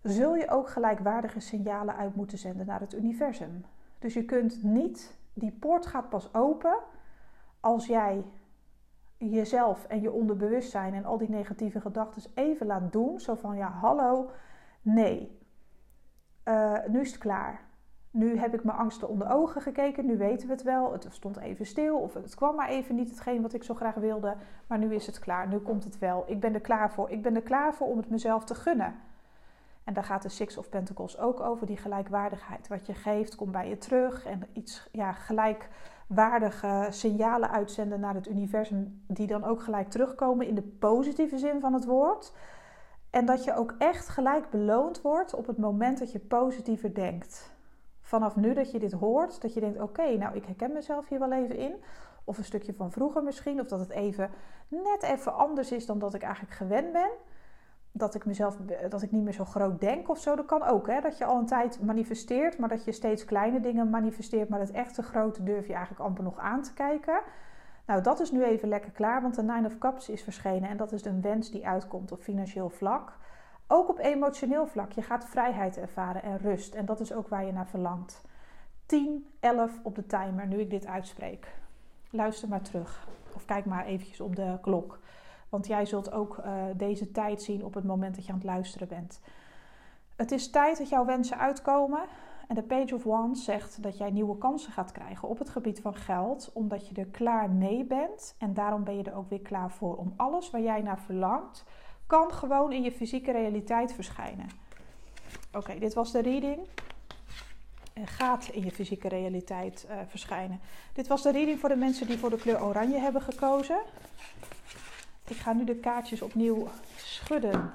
zul 0.03 0.37
je 0.37 0.51
ook 0.51 0.69
gelijkwaardige 0.69 1.41
signalen 1.41 1.97
uit 1.97 2.15
moeten 2.15 2.39
zenden 2.39 2.67
naar 2.67 2.81
het 2.81 2.95
universum. 2.95 3.65
Dus 3.99 4.15
je 4.15 4.25
kunt 4.25 4.63
niet, 4.63 5.17
die 5.33 5.53
poort 5.53 5.87
gaat 5.87 6.09
pas 6.09 6.35
open 6.35 6.77
als 7.61 7.87
jij 7.87 8.25
jezelf 9.17 9.85
en 9.85 10.01
je 10.01 10.13
onderbewustzijn 10.13 10.95
en 10.95 11.05
al 11.05 11.19
die 11.19 11.31
negatieve 11.31 11.81
gedachten 11.81 12.31
even 12.35 12.67
laat 12.67 12.93
doen. 12.93 13.21
Zo 13.21 13.35
van 13.35 13.57
ja, 13.57 13.71
hallo, 13.71 14.31
nee, 14.83 15.39
uh, 16.45 16.79
nu 16.89 17.01
is 17.01 17.11
het 17.11 17.21
klaar. 17.21 17.65
Nu 18.17 18.39
heb 18.39 18.55
ik 18.55 18.65
mijn 18.65 18.79
angsten 18.79 19.09
onder 19.09 19.31
ogen 19.31 19.61
gekeken, 19.61 20.07
nu 20.07 20.17
weten 20.17 20.47
we 20.47 20.53
het 20.53 20.63
wel. 20.63 20.93
Het 20.93 21.07
stond 21.11 21.39
even 21.39 21.67
stil 21.67 21.99
of 21.99 22.15
het 22.15 22.35
kwam 22.35 22.55
maar 22.55 22.69
even 22.69 22.95
niet 22.95 23.11
hetgeen 23.11 23.43
wat 23.43 23.53
ik 23.53 23.65
zo 23.65 23.75
graag 23.75 23.95
wilde. 23.95 24.37
Maar 24.67 24.79
nu 24.79 24.95
is 24.95 25.07
het 25.07 25.19
klaar, 25.19 25.49
nu 25.49 25.59
komt 25.59 25.85
het 25.85 25.99
wel. 25.99 26.25
Ik 26.27 26.41
ben 26.41 26.55
er 26.55 26.61
klaar 26.61 26.93
voor. 26.93 27.11
Ik 27.11 27.23
ben 27.23 27.35
er 27.35 27.43
klaar 27.43 27.75
voor 27.75 27.87
om 27.87 27.97
het 27.97 28.11
mezelf 28.11 28.45
te 28.45 28.55
gunnen. 28.55 28.95
En 29.85 29.95
daar 29.95 30.05
gaat 30.05 30.23
de 30.23 30.29
Six 30.29 30.57
of 30.57 30.69
Pentacles 30.69 31.19
ook 31.19 31.41
over, 31.41 31.67
die 31.67 31.77
gelijkwaardigheid. 31.77 32.69
Wat 32.69 32.87
je 32.87 32.95
geeft, 32.95 33.35
komt 33.35 33.53
bij 33.53 33.69
je 33.69 33.79
terug. 33.79 34.27
En 34.27 34.43
iets 34.53 34.89
ja, 34.93 35.13
gelijkwaardige 35.13 36.87
signalen 36.91 37.51
uitzenden 37.51 38.01
naar 38.01 38.15
het 38.15 38.29
universum, 38.29 39.03
die 39.07 39.27
dan 39.27 39.45
ook 39.45 39.63
gelijk 39.63 39.91
terugkomen 39.91 40.47
in 40.47 40.55
de 40.55 40.63
positieve 40.79 41.39
zin 41.39 41.61
van 41.61 41.73
het 41.73 41.85
woord. 41.85 42.33
En 43.11 43.27
dat 43.27 43.45
je 43.45 43.57
ook 43.57 43.75
echt 43.79 44.09
gelijk 44.09 44.51
beloond 44.51 45.03
wordt 45.03 45.35
op 45.35 45.47
het 45.47 45.59
moment 45.59 45.99
dat 45.99 46.13
je 46.13 46.19
positiever 46.19 46.95
denkt. 46.95 47.54
Vanaf 48.15 48.37
nu 48.37 48.55
dat 48.55 48.71
je 48.71 48.79
dit 48.79 48.93
hoort, 48.93 49.41
dat 49.41 49.55
je 49.55 49.61
denkt: 49.61 49.81
oké, 49.81 50.17
nou 50.17 50.37
ik 50.37 50.45
herken 50.45 50.73
mezelf 50.73 51.09
hier 51.09 51.19
wel 51.19 51.33
even 51.33 51.57
in. 51.57 51.75
Of 52.25 52.39
een 52.39 52.45
stukje 52.45 52.75
van 52.75 52.93
vroeger 52.93 53.23
misschien, 53.23 53.61
of 53.61 53.67
dat 53.67 53.81
het 53.81 53.91
even 53.91 54.31
net 54.69 55.03
even 55.03 55.35
anders 55.35 55.73
is 55.73 55.87
dan 55.87 55.99
dat 55.99 56.15
ik 56.15 56.23
eigenlijk 56.23 56.55
gewend 56.55 56.93
ben 56.93 57.11
dat 57.97 58.15
ik 58.15 58.25
mezelf 58.25 58.57
dat 58.89 59.03
ik 59.03 59.11
niet 59.11 59.23
meer 59.23 59.33
zo 59.33 59.45
groot 59.45 59.81
denk 59.81 60.09
of 60.09 60.19
zo. 60.19 60.37
Dat 60.37 60.47
kan 60.47 60.63
ook, 60.63 60.87
hè? 60.87 61.01
Dat 61.01 61.19
je 61.19 61.25
al 61.25 61.39
een 61.39 61.47
tijd 61.47 61.83
manifesteert, 61.83 62.59
maar 62.59 62.69
dat 62.69 62.85
je 62.85 62.93
steeds 62.93 63.25
kleine 63.25 63.61
dingen 63.61 63.91
manifesteert, 63.91 64.49
maar 64.49 64.61
het 64.61 64.71
echte 64.71 65.03
grote 65.03 65.43
durf 65.43 65.67
je 65.67 65.73
eigenlijk 65.73 66.05
amper 66.05 66.25
nog 66.25 66.39
aan 66.39 66.63
te 66.63 66.73
kijken. 66.73 67.21
Nou, 67.87 68.03
dat 68.03 68.21
is 68.21 68.31
nu 68.31 68.45
even 68.45 68.69
lekker 68.69 68.91
klaar, 68.91 69.23
want 69.23 69.35
de 69.35 69.43
Nine 69.43 69.67
of 69.67 69.79
Cups 69.79 70.09
is 70.09 70.23
verschenen 70.23 70.69
en 70.69 70.77
dat 70.77 70.93
is 70.93 71.05
een 71.05 71.21
wens 71.21 71.51
die 71.51 71.67
uitkomt 71.67 72.13
op 72.13 72.23
financieel 72.23 72.71
vlak. 72.71 73.17
Ook 73.77 73.89
op 73.89 73.99
emotioneel 73.99 74.67
vlak. 74.67 74.93
Je 74.93 75.03
gaat 75.03 75.25
vrijheid 75.25 75.77
ervaren 75.77 76.23
en 76.23 76.39
rust 76.39 76.75
en 76.75 76.85
dat 76.85 77.01
is 77.01 77.13
ook 77.13 77.29
waar 77.29 77.45
je 77.45 77.53
naar 77.53 77.67
verlangt. 77.67 78.23
10, 78.87 79.27
11 79.41 79.81
op 79.83 79.95
de 79.95 80.07
timer 80.07 80.47
nu 80.47 80.61
ik 80.61 80.71
dit 80.71 80.87
uitspreek. 80.87 81.55
Luister 82.11 82.49
maar 82.49 82.63
terug 82.63 83.09
of 83.35 83.45
kijk 83.45 83.65
maar 83.65 83.85
eventjes 83.85 84.21
op 84.21 84.37
de 84.37 84.59
klok. 84.61 84.99
Want 85.49 85.67
jij 85.67 85.85
zult 85.85 86.13
ook 86.13 86.39
uh, 86.39 86.65
deze 86.77 87.11
tijd 87.11 87.43
zien 87.43 87.65
op 87.65 87.75
het 87.75 87.85
moment 87.85 88.15
dat 88.15 88.27
je 88.27 88.33
aan 88.33 88.39
het 88.39 88.47
luisteren 88.47 88.89
bent. 88.89 89.21
Het 90.17 90.33
is 90.33 90.51
tijd 90.51 90.79
dat 90.79 90.89
jouw 90.89 91.05
wensen 91.05 91.39
uitkomen. 91.39 92.03
En 92.49 92.55
de 92.55 92.63
Page 92.63 92.95
of 92.95 93.05
Wands 93.05 93.45
zegt 93.45 93.83
dat 93.83 93.99
jij 93.99 94.11
nieuwe 94.11 94.39
kansen 94.39 94.73
gaat 94.73 94.93
krijgen 94.93 95.29
op 95.29 95.39
het 95.39 95.49
gebied 95.49 95.81
van 95.81 95.95
geld, 95.95 96.51
omdat 96.53 96.89
je 96.89 96.95
er 96.95 97.07
klaar 97.07 97.51
mee 97.51 97.85
bent. 97.85 98.35
En 98.39 98.55
daarom 98.55 98.85
ben 98.85 98.97
je 98.97 99.03
er 99.03 99.17
ook 99.17 99.29
weer 99.29 99.43
klaar 99.43 99.71
voor 99.71 99.97
om 99.97 100.13
alles 100.17 100.51
waar 100.51 100.61
jij 100.61 100.83
naar 100.83 101.01
verlangt, 101.01 101.65
kan 102.07 102.33
gewoon 102.33 102.73
in 102.73 102.83
je 102.83 102.93
fysieke 102.93 103.33
realiteit 103.33 103.93
verschijnen. 103.93 104.49
Oké, 105.53 105.79
dit 105.79 105.95
was 105.95 106.13
de 106.13 106.23
reading. 106.23 106.59
En 107.93 108.07
gaat 108.07 108.49
in 108.49 108.65
je 108.65 108.71
fysieke 108.71 109.09
realiteit 109.09 109.87
uh, 109.91 109.97
verschijnen. 110.09 110.61
Dit 110.93 111.07
was 111.07 111.23
de 111.23 111.31
reading 111.31 111.61
voor 111.61 111.69
de 111.69 111.77
mensen 111.77 112.07
die 112.07 112.19
voor 112.19 112.31
de 112.31 112.37
kleur 112.37 112.63
oranje 112.63 112.99
hebben 112.99 113.23
gekozen. 113.23 113.79
Ik 115.27 115.37
ga 115.37 115.53
nu 115.53 115.65
de 115.65 115.77
kaartjes 115.77 116.23
opnieuw 116.23 116.69
schudden. 116.97 117.73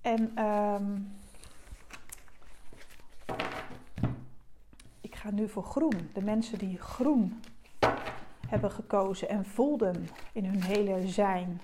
En 0.00 0.44
um, 0.44 1.12
ik 5.00 5.14
ga 5.14 5.30
nu 5.30 5.48
voor 5.48 5.64
groen. 5.64 6.10
De 6.12 6.22
mensen 6.22 6.58
die 6.58 6.78
groen 6.78 7.42
hebben 8.48 8.70
gekozen 8.70 9.28
en 9.28 9.44
voelden 9.44 10.08
in 10.32 10.44
hun 10.44 10.62
hele 10.62 11.08
zijn. 11.08 11.60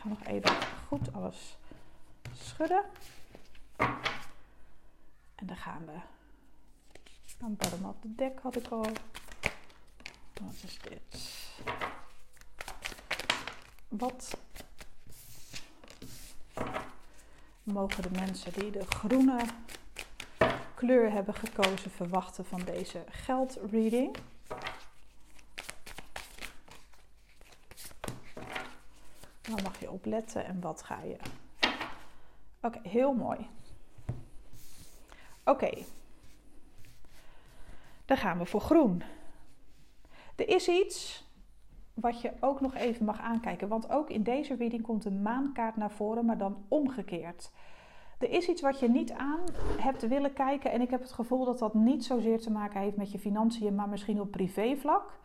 Ga 0.00 0.08
nog 0.08 0.24
even 0.24 0.56
goed 0.86 1.12
alles 1.12 1.56
schudden. 2.32 2.84
En 5.34 5.46
dan 5.46 5.56
gaan 5.56 5.86
we. 5.86 6.00
Aan 7.42 7.56
bottom 7.56 7.84
of 7.84 7.94
the 8.00 8.14
deck 8.14 8.38
had 8.42 8.56
ik 8.56 8.66
al. 8.66 8.86
Wat 13.88 14.36
mogen 17.62 18.02
de 18.02 18.10
mensen 18.10 18.52
die 18.52 18.70
de 18.70 18.86
groene 18.86 19.40
kleur 20.74 21.12
hebben 21.12 21.34
gekozen 21.34 21.90
verwachten 21.90 22.44
van 22.44 22.60
deze 22.64 23.04
geldreading? 23.08 24.16
Waar 29.50 29.62
mag 29.62 29.80
je 29.80 29.90
op 29.90 29.99
letten 30.10 30.44
en 30.44 30.60
wat 30.60 30.82
ga 30.82 30.98
je 31.02 31.16
Oké, 32.62 32.80
heel 32.82 33.14
mooi. 33.14 33.48
Oké. 35.44 35.70
Dan 38.04 38.16
gaan 38.16 38.38
we 38.38 38.46
voor 38.46 38.60
groen. 38.60 39.02
Er 40.36 40.48
is 40.48 40.68
iets 40.68 41.28
wat 41.94 42.20
je 42.20 42.32
ook 42.40 42.60
nog 42.60 42.74
even 42.74 43.04
mag 43.04 43.20
aankijken. 43.20 43.68
Want 43.68 43.90
ook 43.90 44.10
in 44.10 44.22
deze 44.22 44.54
reading 44.54 44.82
komt 44.82 45.02
de 45.02 45.10
maankaart 45.10 45.76
naar 45.76 45.90
voren, 45.90 46.24
maar 46.24 46.38
dan 46.38 46.64
omgekeerd. 46.68 47.52
Er 48.18 48.30
is 48.30 48.48
iets 48.48 48.60
wat 48.60 48.80
je 48.80 48.88
niet 48.88 49.12
aan 49.12 49.40
hebt 49.78 50.08
willen 50.08 50.32
kijken. 50.32 50.72
En 50.72 50.80
ik 50.80 50.90
heb 50.90 51.00
het 51.00 51.12
gevoel 51.12 51.44
dat 51.44 51.58
dat 51.58 51.74
niet 51.74 52.04
zozeer 52.04 52.40
te 52.40 52.50
maken 52.50 52.80
heeft 52.80 52.96
met 52.96 53.12
je 53.12 53.18
financiën, 53.18 53.74
maar 53.74 53.88
misschien 53.88 54.20
op 54.20 54.30
privévlak. 54.30 55.18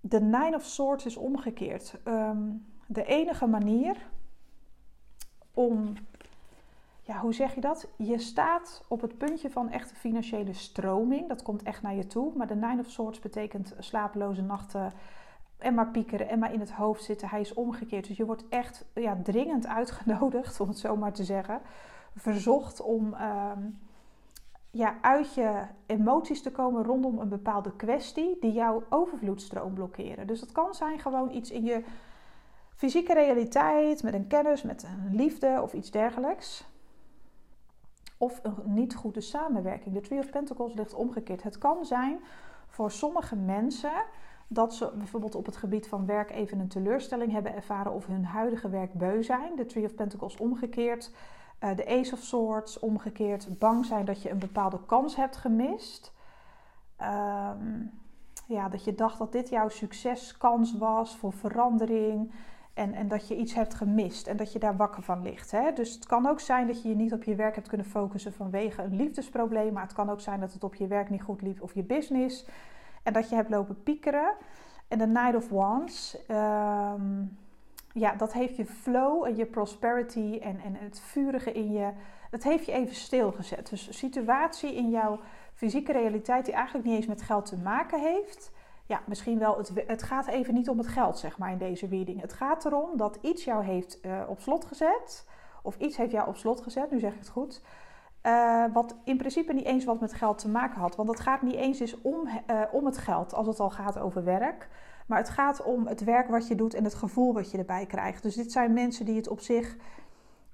De 0.00 0.20
Nine 0.20 0.54
of 0.54 0.64
Swords 0.64 1.06
is 1.06 1.16
omgekeerd. 1.16 2.00
Ehm, 2.04 2.50
de 2.92 3.04
enige 3.04 3.46
manier 3.46 3.96
om, 5.54 5.92
ja, 7.02 7.18
hoe 7.18 7.34
zeg 7.34 7.54
je 7.54 7.60
dat? 7.60 7.88
Je 7.96 8.18
staat 8.18 8.84
op 8.88 9.00
het 9.00 9.18
puntje 9.18 9.50
van 9.50 9.70
echte 9.70 9.94
financiële 9.94 10.52
stroming. 10.52 11.28
Dat 11.28 11.42
komt 11.42 11.62
echt 11.62 11.82
naar 11.82 11.94
je 11.94 12.06
toe. 12.06 12.32
Maar 12.36 12.46
de 12.46 12.54
Nine 12.54 12.80
of 12.80 12.90
Swords 12.90 13.18
betekent 13.18 13.74
slapeloze 13.78 14.42
nachten. 14.42 14.92
En 15.58 15.74
maar 15.74 15.90
piekeren 15.90 16.28
en 16.28 16.38
maar 16.38 16.52
in 16.52 16.60
het 16.60 16.72
hoofd 16.72 17.04
zitten. 17.04 17.28
Hij 17.28 17.40
is 17.40 17.54
omgekeerd. 17.54 18.06
Dus 18.06 18.16
je 18.16 18.24
wordt 18.24 18.48
echt 18.48 18.84
ja, 18.94 19.18
dringend 19.22 19.66
uitgenodigd, 19.66 20.60
om 20.60 20.68
het 20.68 20.78
zo 20.78 20.96
maar 20.96 21.12
te 21.12 21.24
zeggen. 21.24 21.60
Verzocht 22.16 22.80
om 22.80 23.14
ehm, 23.14 23.60
ja, 24.70 24.96
uit 25.00 25.34
je 25.34 25.62
emoties 25.86 26.42
te 26.42 26.50
komen 26.50 26.84
rondom 26.84 27.18
een 27.18 27.28
bepaalde 27.28 27.76
kwestie 27.76 28.36
die 28.40 28.52
jouw 28.52 28.82
overvloedstroom 28.88 29.74
blokkeren. 29.74 30.26
Dus 30.26 30.40
dat 30.40 30.52
kan 30.52 30.74
zijn 30.74 30.98
gewoon 30.98 31.30
iets 31.30 31.50
in 31.50 31.64
je 31.64 31.84
fysieke 32.76 33.14
realiteit, 33.14 34.02
met 34.02 34.14
een 34.14 34.26
kennis, 34.26 34.62
met 34.62 34.82
een 34.82 35.14
liefde 35.16 35.60
of 35.62 35.72
iets 35.72 35.90
dergelijks. 35.90 36.70
Of 38.18 38.40
een 38.42 38.54
niet 38.64 38.94
goede 38.94 39.20
samenwerking. 39.20 39.94
De 39.94 40.00
Tree 40.00 40.18
of 40.18 40.30
Pentacles 40.30 40.74
ligt 40.74 40.94
omgekeerd. 40.94 41.42
Het 41.42 41.58
kan 41.58 41.84
zijn 41.84 42.20
voor 42.66 42.90
sommige 42.90 43.36
mensen 43.36 44.04
dat 44.46 44.74
ze 44.74 44.92
bijvoorbeeld 44.96 45.34
op 45.34 45.46
het 45.46 45.56
gebied 45.56 45.88
van 45.88 46.06
werk 46.06 46.30
even 46.30 46.58
een 46.58 46.68
teleurstelling 46.68 47.32
hebben 47.32 47.54
ervaren 47.54 47.92
of 47.92 48.06
hun 48.06 48.24
huidige 48.24 48.68
werk 48.68 48.92
beu 48.92 49.22
zijn. 49.22 49.56
De 49.56 49.66
Tree 49.66 49.84
of 49.84 49.94
Pentacles 49.94 50.36
omgekeerd. 50.36 51.10
Uh, 51.60 51.76
de 51.76 51.86
Ace 51.86 52.12
of 52.12 52.18
Swords 52.18 52.78
omgekeerd. 52.78 53.58
Bang 53.58 53.84
zijn 53.84 54.04
dat 54.04 54.22
je 54.22 54.30
een 54.30 54.38
bepaalde 54.38 54.80
kans 54.86 55.16
hebt 55.16 55.36
gemist. 55.36 56.12
Um, 57.00 58.00
ja, 58.46 58.68
dat 58.68 58.84
je 58.84 58.94
dacht 58.94 59.18
dat 59.18 59.32
dit 59.32 59.48
jouw 59.48 59.68
succeskans 59.68 60.76
was 60.78 61.16
voor 61.16 61.32
verandering. 61.32 62.32
En, 62.74 62.94
en 62.94 63.08
dat 63.08 63.28
je 63.28 63.36
iets 63.36 63.54
hebt 63.54 63.74
gemist 63.74 64.26
en 64.26 64.36
dat 64.36 64.52
je 64.52 64.58
daar 64.58 64.76
wakker 64.76 65.02
van 65.02 65.22
ligt. 65.22 65.50
Hè? 65.50 65.72
Dus 65.72 65.94
het 65.94 66.06
kan 66.06 66.26
ook 66.26 66.40
zijn 66.40 66.66
dat 66.66 66.82
je 66.82 66.88
je 66.88 66.94
niet 66.94 67.12
op 67.12 67.24
je 67.24 67.34
werk 67.34 67.54
hebt 67.54 67.68
kunnen 67.68 67.86
focussen 67.86 68.32
vanwege 68.32 68.82
een 68.82 68.96
liefdesprobleem. 68.96 69.72
Maar 69.72 69.82
het 69.82 69.92
kan 69.92 70.10
ook 70.10 70.20
zijn 70.20 70.40
dat 70.40 70.52
het 70.52 70.64
op 70.64 70.74
je 70.74 70.86
werk 70.86 71.10
niet 71.10 71.22
goed 71.22 71.42
liep 71.42 71.62
of 71.62 71.74
je 71.74 71.82
business. 71.82 72.46
En 73.02 73.12
dat 73.12 73.28
je 73.28 73.34
hebt 73.34 73.50
lopen 73.50 73.82
piekeren. 73.82 74.34
En 74.88 74.98
de 74.98 75.06
Night 75.06 75.34
of 75.34 75.48
Wands, 75.48 76.26
ehm, 76.26 77.24
ja, 77.92 78.14
dat 78.14 78.32
heeft 78.32 78.56
je 78.56 78.66
flow 78.66 79.24
en 79.24 79.36
je 79.36 79.46
prosperity 79.46 80.38
en, 80.42 80.60
en 80.60 80.74
het 80.74 81.00
vurige 81.00 81.52
in 81.52 81.72
je. 81.72 81.90
Dat 82.30 82.42
heeft 82.42 82.66
je 82.66 82.72
even 82.72 82.94
stilgezet. 82.94 83.70
Dus 83.70 83.86
een 83.86 83.94
situatie 83.94 84.74
in 84.74 84.90
jouw 84.90 85.20
fysieke 85.54 85.92
realiteit 85.92 86.44
die 86.44 86.54
eigenlijk 86.54 86.86
niet 86.86 86.96
eens 86.96 87.06
met 87.06 87.22
geld 87.22 87.46
te 87.46 87.56
maken 87.56 88.00
heeft 88.00 88.52
ja, 88.86 89.02
misschien 89.06 89.38
wel, 89.38 89.56
het, 89.56 89.72
het 89.86 90.02
gaat 90.02 90.26
even 90.26 90.54
niet 90.54 90.68
om 90.68 90.78
het 90.78 90.86
geld, 90.86 91.18
zeg 91.18 91.38
maar, 91.38 91.50
in 91.50 91.58
deze 91.58 91.86
reading. 91.86 92.20
Het 92.20 92.32
gaat 92.32 92.64
erom 92.64 92.96
dat 92.96 93.18
iets 93.20 93.44
jou 93.44 93.64
heeft 93.64 93.98
uh, 94.02 94.20
op 94.28 94.40
slot 94.40 94.64
gezet, 94.64 95.26
of 95.62 95.76
iets 95.78 95.96
heeft 95.96 96.12
jou 96.12 96.28
op 96.28 96.36
slot 96.36 96.60
gezet, 96.60 96.90
nu 96.90 96.98
zeg 96.98 97.12
ik 97.12 97.18
het 97.18 97.28
goed, 97.28 97.62
uh, 98.22 98.64
wat 98.72 98.96
in 99.04 99.16
principe 99.16 99.52
niet 99.52 99.64
eens 99.64 99.84
wat 99.84 100.00
met 100.00 100.12
geld 100.12 100.38
te 100.38 100.48
maken 100.48 100.80
had. 100.80 100.96
Want 100.96 101.08
het 101.08 101.20
gaat 101.20 101.42
niet 101.42 101.54
eens 101.54 101.80
eens 101.80 102.00
om, 102.00 102.28
uh, 102.50 102.62
om 102.72 102.86
het 102.86 102.98
geld, 102.98 103.34
als 103.34 103.46
het 103.46 103.60
al 103.60 103.70
gaat 103.70 103.98
over 103.98 104.24
werk. 104.24 104.68
Maar 105.06 105.18
het 105.18 105.28
gaat 105.28 105.62
om 105.62 105.86
het 105.86 106.04
werk 106.04 106.28
wat 106.28 106.48
je 106.48 106.54
doet 106.54 106.74
en 106.74 106.84
het 106.84 106.94
gevoel 106.94 107.32
wat 107.32 107.50
je 107.50 107.58
erbij 107.58 107.86
krijgt. 107.86 108.22
Dus 108.22 108.34
dit 108.34 108.52
zijn 108.52 108.72
mensen 108.72 109.04
die 109.04 109.16
het 109.16 109.28
op 109.28 109.40
zich, 109.40 109.76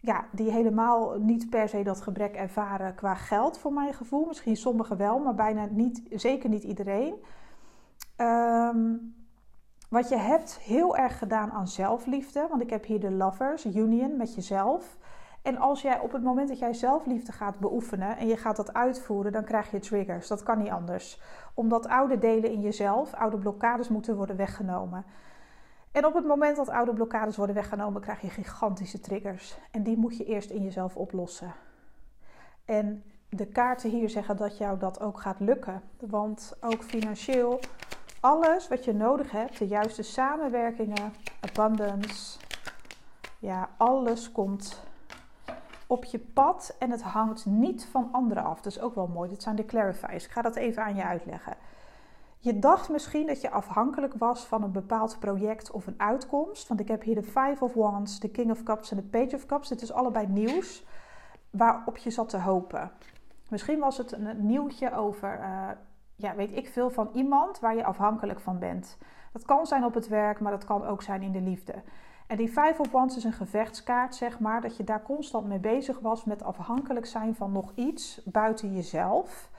ja, 0.01 0.25
die 0.33 0.51
helemaal 0.51 1.19
niet 1.19 1.51
per 1.51 1.69
se 1.69 1.83
dat 1.83 2.01
gebrek 2.01 2.35
ervaren 2.35 2.95
qua 2.95 3.15
geld, 3.15 3.59
voor 3.59 3.73
mijn 3.73 3.95
gevoel. 3.95 4.27
Misschien 4.27 4.57
sommigen 4.57 4.97
wel, 4.97 5.19
maar 5.19 5.35
bijna 5.35 5.67
niet, 5.71 6.03
zeker 6.11 6.49
niet 6.49 6.63
iedereen. 6.63 7.15
Um, 8.21 9.17
wat 9.89 10.09
je 10.09 10.17
hebt 10.17 10.59
heel 10.59 10.97
erg 10.97 11.19
gedaan 11.19 11.51
aan 11.51 11.69
zelfliefde. 11.69 12.47
Want 12.51 12.63
ik 12.63 12.71
heb 12.71 12.85
hier 12.85 13.01
de 13.01 13.11
Lovers 13.11 13.65
Union 13.65 14.17
met 14.17 14.35
jezelf. 14.35 14.97
En 15.43 15.57
als 15.57 15.83
jij 15.83 15.99
op 16.01 16.13
het 16.13 16.23
moment 16.23 16.49
dat 16.49 16.59
jij 16.59 16.75
zelfliefde 16.75 17.33
gaat 17.33 17.59
beoefenen 17.59 18.17
en 18.17 18.27
je 18.27 18.37
gaat 18.37 18.57
dat 18.57 18.75
uitvoeren, 18.75 19.33
dan 19.33 19.45
krijg 19.45 19.71
je 19.71 19.79
triggers. 19.79 20.29
Dat 20.29 20.43
kan 20.43 20.59
niet 20.59 20.71
anders. 20.71 21.21
Omdat 21.55 21.89
oude 21.89 22.19
delen 22.19 22.51
in 22.51 22.61
jezelf, 22.61 23.15
oude 23.15 23.39
blokkades 23.39 23.89
moeten 23.89 24.17
worden 24.17 24.37
weggenomen. 24.37 25.05
En 25.93 26.07
op 26.07 26.15
het 26.15 26.27
moment 26.27 26.57
dat 26.57 26.69
oude 26.69 26.93
blokkades 26.93 27.37
worden 27.37 27.55
weggenomen, 27.55 28.01
krijg 28.01 28.21
je 28.21 28.29
gigantische 28.29 29.01
triggers. 29.01 29.59
En 29.71 29.83
die 29.83 29.97
moet 29.97 30.17
je 30.17 30.25
eerst 30.25 30.51
in 30.51 30.63
jezelf 30.63 30.97
oplossen. 30.97 31.53
En 32.65 33.03
de 33.29 33.47
kaarten 33.47 33.91
hier 33.91 34.11
zeggen 34.11 34.37
dat 34.37 34.59
jou 34.59 34.79
dat 34.79 35.01
ook 35.01 35.21
gaat 35.21 35.41
lukken. 35.41 35.83
Want 35.99 36.57
ook 36.61 36.83
financieel 36.83 37.61
alles 38.21 38.69
wat 38.69 38.85
je 38.85 38.95
nodig 38.95 39.31
hebt, 39.31 39.59
de 39.59 39.67
juiste 39.67 40.03
samenwerkingen, 40.03 41.13
abundance, 41.41 42.39
ja, 43.39 43.69
alles 43.77 44.33
komt 44.33 44.81
op 45.87 46.05
je 46.05 46.19
pad 46.19 46.77
en 46.79 46.91
het 46.91 47.03
hangt 47.03 47.47
niet 47.47 47.87
van 47.87 48.09
anderen 48.13 48.45
af. 48.45 48.61
Dat 48.61 48.73
is 48.73 48.81
ook 48.81 48.95
wel 48.95 49.07
mooi. 49.07 49.29
Dit 49.29 49.43
zijn 49.43 49.57
de 49.57 49.65
clarifiers. 49.65 50.25
Ik 50.25 50.31
ga 50.31 50.43
dat 50.43 50.57
even 50.57 50.83
aan 50.83 50.95
je 50.95 51.05
uitleggen. 51.05 51.57
Je 52.39 52.59
dacht 52.59 52.89
misschien 52.89 53.27
dat 53.27 53.41
je 53.41 53.51
afhankelijk 53.51 54.15
was 54.15 54.47
van 54.47 54.63
een 54.63 54.73
bepaald 54.73 55.19
project 55.19 55.71
of 55.71 55.87
een 55.87 56.01
uitkomst. 56.01 56.69
Want 56.69 56.81
ik 56.81 56.89
heb 56.89 57.03
hier 57.03 57.15
de 57.15 57.23
Five 57.23 57.57
of 57.61 57.75
Wands, 57.75 58.21
de 58.21 58.31
King 58.31 58.51
of 58.51 58.63
Cups 58.63 58.91
en 58.91 58.97
de 58.97 59.03
Page 59.03 59.37
of 59.37 59.47
Cups. 59.47 59.69
Dit 59.69 59.83
is 59.83 59.93
allebei 59.93 60.27
nieuws 60.27 60.85
waarop 61.51 61.97
je 61.97 62.11
zat 62.11 62.29
te 62.29 62.39
hopen. 62.39 62.91
Misschien 63.49 63.79
was 63.79 63.97
het 63.99 64.13
een 64.13 64.47
nieuwtje 64.47 64.95
over, 64.95 65.39
uh, 65.39 65.69
ja, 66.19 66.35
weet 66.35 66.57
ik 66.57 66.69
veel, 66.69 66.91
van 66.91 67.11
iemand 67.13 67.61
waar 67.61 67.77
je 67.77 67.85
afhankelijk 67.85 68.41
van 68.41 68.59
bent. 68.59 68.99
Dat 69.33 69.45
kan 69.45 69.67
zijn 69.67 69.85
op 69.85 69.95
het 69.95 70.09
werk, 70.09 70.41
maar 70.41 70.53
dat 70.53 70.65
kan 70.65 70.87
ook 70.87 71.03
zijn 71.03 71.23
in 71.23 71.33
de 71.33 71.41
liefde. 71.41 71.75
En 72.27 72.37
die 72.37 72.49
Five 72.49 72.75
of 72.79 72.91
Wands 72.91 73.17
is 73.17 73.25
een 73.25 73.33
gevechtskaart, 73.33 74.15
zeg 74.15 74.39
maar, 74.39 74.61
dat 74.61 74.77
je 74.77 74.85
daar 74.85 75.03
constant 75.03 75.47
mee 75.47 75.59
bezig 75.59 75.99
was 75.99 76.25
met 76.25 76.43
afhankelijk 76.43 77.07
zijn 77.07 77.35
van 77.35 77.53
nog 77.53 77.73
iets 77.75 78.21
buiten 78.25 78.75
jezelf. 78.75 79.51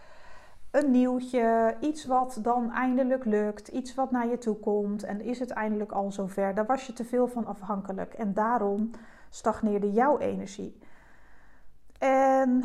Een 0.71 0.91
nieuwtje, 0.91 1.75
iets 1.79 2.05
wat 2.05 2.39
dan 2.41 2.71
eindelijk 2.71 3.25
lukt, 3.25 3.67
iets 3.67 3.95
wat 3.95 4.11
naar 4.11 4.27
je 4.27 4.37
toe 4.37 4.55
komt 4.55 5.03
en 5.03 5.21
is 5.21 5.39
het 5.39 5.49
eindelijk 5.49 5.91
al 5.91 6.11
zover. 6.11 6.55
Daar 6.55 6.65
was 6.65 6.85
je 6.85 6.93
te 6.93 7.05
veel 7.05 7.27
van 7.27 7.45
afhankelijk 7.45 8.13
en 8.13 8.33
daarom 8.33 8.91
stagneerde 9.29 9.91
jouw 9.91 10.17
energie. 10.17 10.79
En 11.99 12.63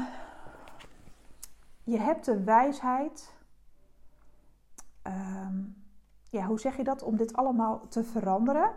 je 1.82 1.98
hebt 1.98 2.24
de 2.24 2.44
wijsheid, 2.44 3.32
ehm, 5.04 5.56
ja, 6.30 6.46
hoe 6.46 6.60
zeg 6.60 6.76
je 6.76 6.84
dat, 6.84 7.02
om 7.02 7.16
dit 7.16 7.32
allemaal 7.32 7.88
te 7.88 8.04
veranderen. 8.04 8.70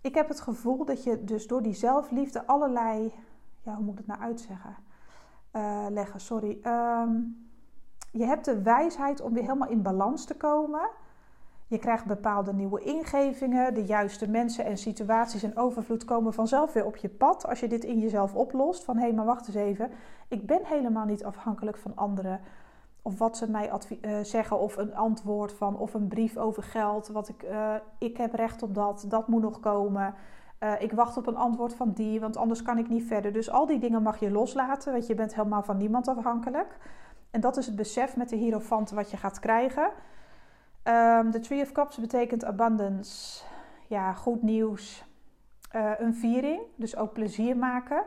Ik 0.00 0.14
heb 0.14 0.28
het 0.28 0.40
gevoel 0.40 0.84
dat 0.84 1.04
je 1.04 1.24
dus 1.24 1.46
door 1.46 1.62
die 1.62 1.74
zelfliefde 1.74 2.46
allerlei, 2.46 3.12
ja, 3.62 3.74
hoe 3.74 3.84
moet 3.84 3.92
ik 3.92 3.98
het 3.98 4.06
nou 4.06 4.20
uitzeggen? 4.20 4.76
Uh, 5.52 5.86
leggen, 5.90 6.20
sorry. 6.20 6.58
Ehm, 6.62 7.12
je 8.10 8.24
hebt 8.24 8.44
de 8.44 8.62
wijsheid 8.62 9.20
om 9.20 9.32
weer 9.32 9.42
helemaal 9.42 9.68
in 9.68 9.82
balans 9.82 10.24
te 10.24 10.36
komen. 10.36 10.88
Je 11.66 11.78
krijgt 11.78 12.04
bepaalde 12.04 12.52
nieuwe 12.52 12.80
ingevingen. 12.80 13.74
De 13.74 13.84
juiste 13.84 14.28
mensen 14.28 14.64
en 14.64 14.78
situaties 14.78 15.42
en 15.42 15.56
overvloed 15.56 16.04
komen 16.04 16.32
vanzelf 16.32 16.72
weer 16.72 16.84
op 16.84 16.96
je 16.96 17.08
pad. 17.08 17.46
Als 17.46 17.60
je 17.60 17.68
dit 17.68 17.84
in 17.84 17.98
jezelf 17.98 18.34
oplost. 18.34 18.84
Van 18.84 18.96
hé, 18.96 19.02
hey, 19.02 19.12
maar 19.12 19.24
wacht 19.24 19.46
eens 19.46 19.56
even. 19.56 19.90
Ik 20.28 20.46
ben 20.46 20.60
helemaal 20.64 21.04
niet 21.04 21.24
afhankelijk 21.24 21.76
van 21.76 21.92
anderen. 21.94 22.40
Of 23.06 23.18
wat 23.18 23.36
ze 23.36 23.50
mij 23.50 23.70
uh, 23.70 24.18
zeggen. 24.22 24.58
Of 24.58 24.76
een 24.76 24.94
antwoord 24.94 25.52
van. 25.52 25.78
Of 25.78 25.94
een 25.94 26.08
brief 26.08 26.36
over 26.36 26.62
geld. 26.62 27.08
Wat 27.08 27.28
ik, 27.28 27.42
uh, 27.42 27.74
ik 27.98 28.16
heb 28.16 28.34
recht 28.34 28.62
op 28.62 28.74
dat. 28.74 29.04
Dat 29.08 29.28
moet 29.28 29.42
nog 29.42 29.60
komen. 29.60 30.14
Uh, 30.60 30.72
ik 30.78 30.92
wacht 30.92 31.16
op 31.16 31.26
een 31.26 31.36
antwoord 31.36 31.74
van 31.74 31.92
die. 31.92 32.20
Want 32.20 32.36
anders 32.36 32.62
kan 32.62 32.78
ik 32.78 32.88
niet 32.88 33.04
verder. 33.04 33.32
Dus 33.32 33.50
al 33.50 33.66
die 33.66 33.78
dingen 33.78 34.02
mag 34.02 34.20
je 34.20 34.30
loslaten. 34.30 34.92
Want 34.92 35.06
je 35.06 35.14
bent 35.14 35.34
helemaal 35.34 35.62
van 35.62 35.76
niemand 35.76 36.08
afhankelijk. 36.08 36.78
En 37.30 37.40
dat 37.40 37.56
is 37.56 37.66
het 37.66 37.76
besef 37.76 38.16
met 38.16 38.28
de 38.28 38.36
hierofant 38.36 38.90
wat 38.90 39.10
je 39.10 39.16
gaat 39.16 39.38
krijgen. 39.38 39.90
Um, 40.84 41.30
de 41.30 41.40
Tree 41.40 41.62
of 41.62 41.72
Cups 41.72 41.96
betekent 41.96 42.44
abundance, 42.44 43.44
ja, 43.86 44.12
goed 44.12 44.42
nieuws, 44.42 45.04
een 45.98 46.14
viering, 46.14 46.60
dus 46.76 46.96
ook 46.96 47.12
plezier 47.12 47.56
maken. 47.56 48.04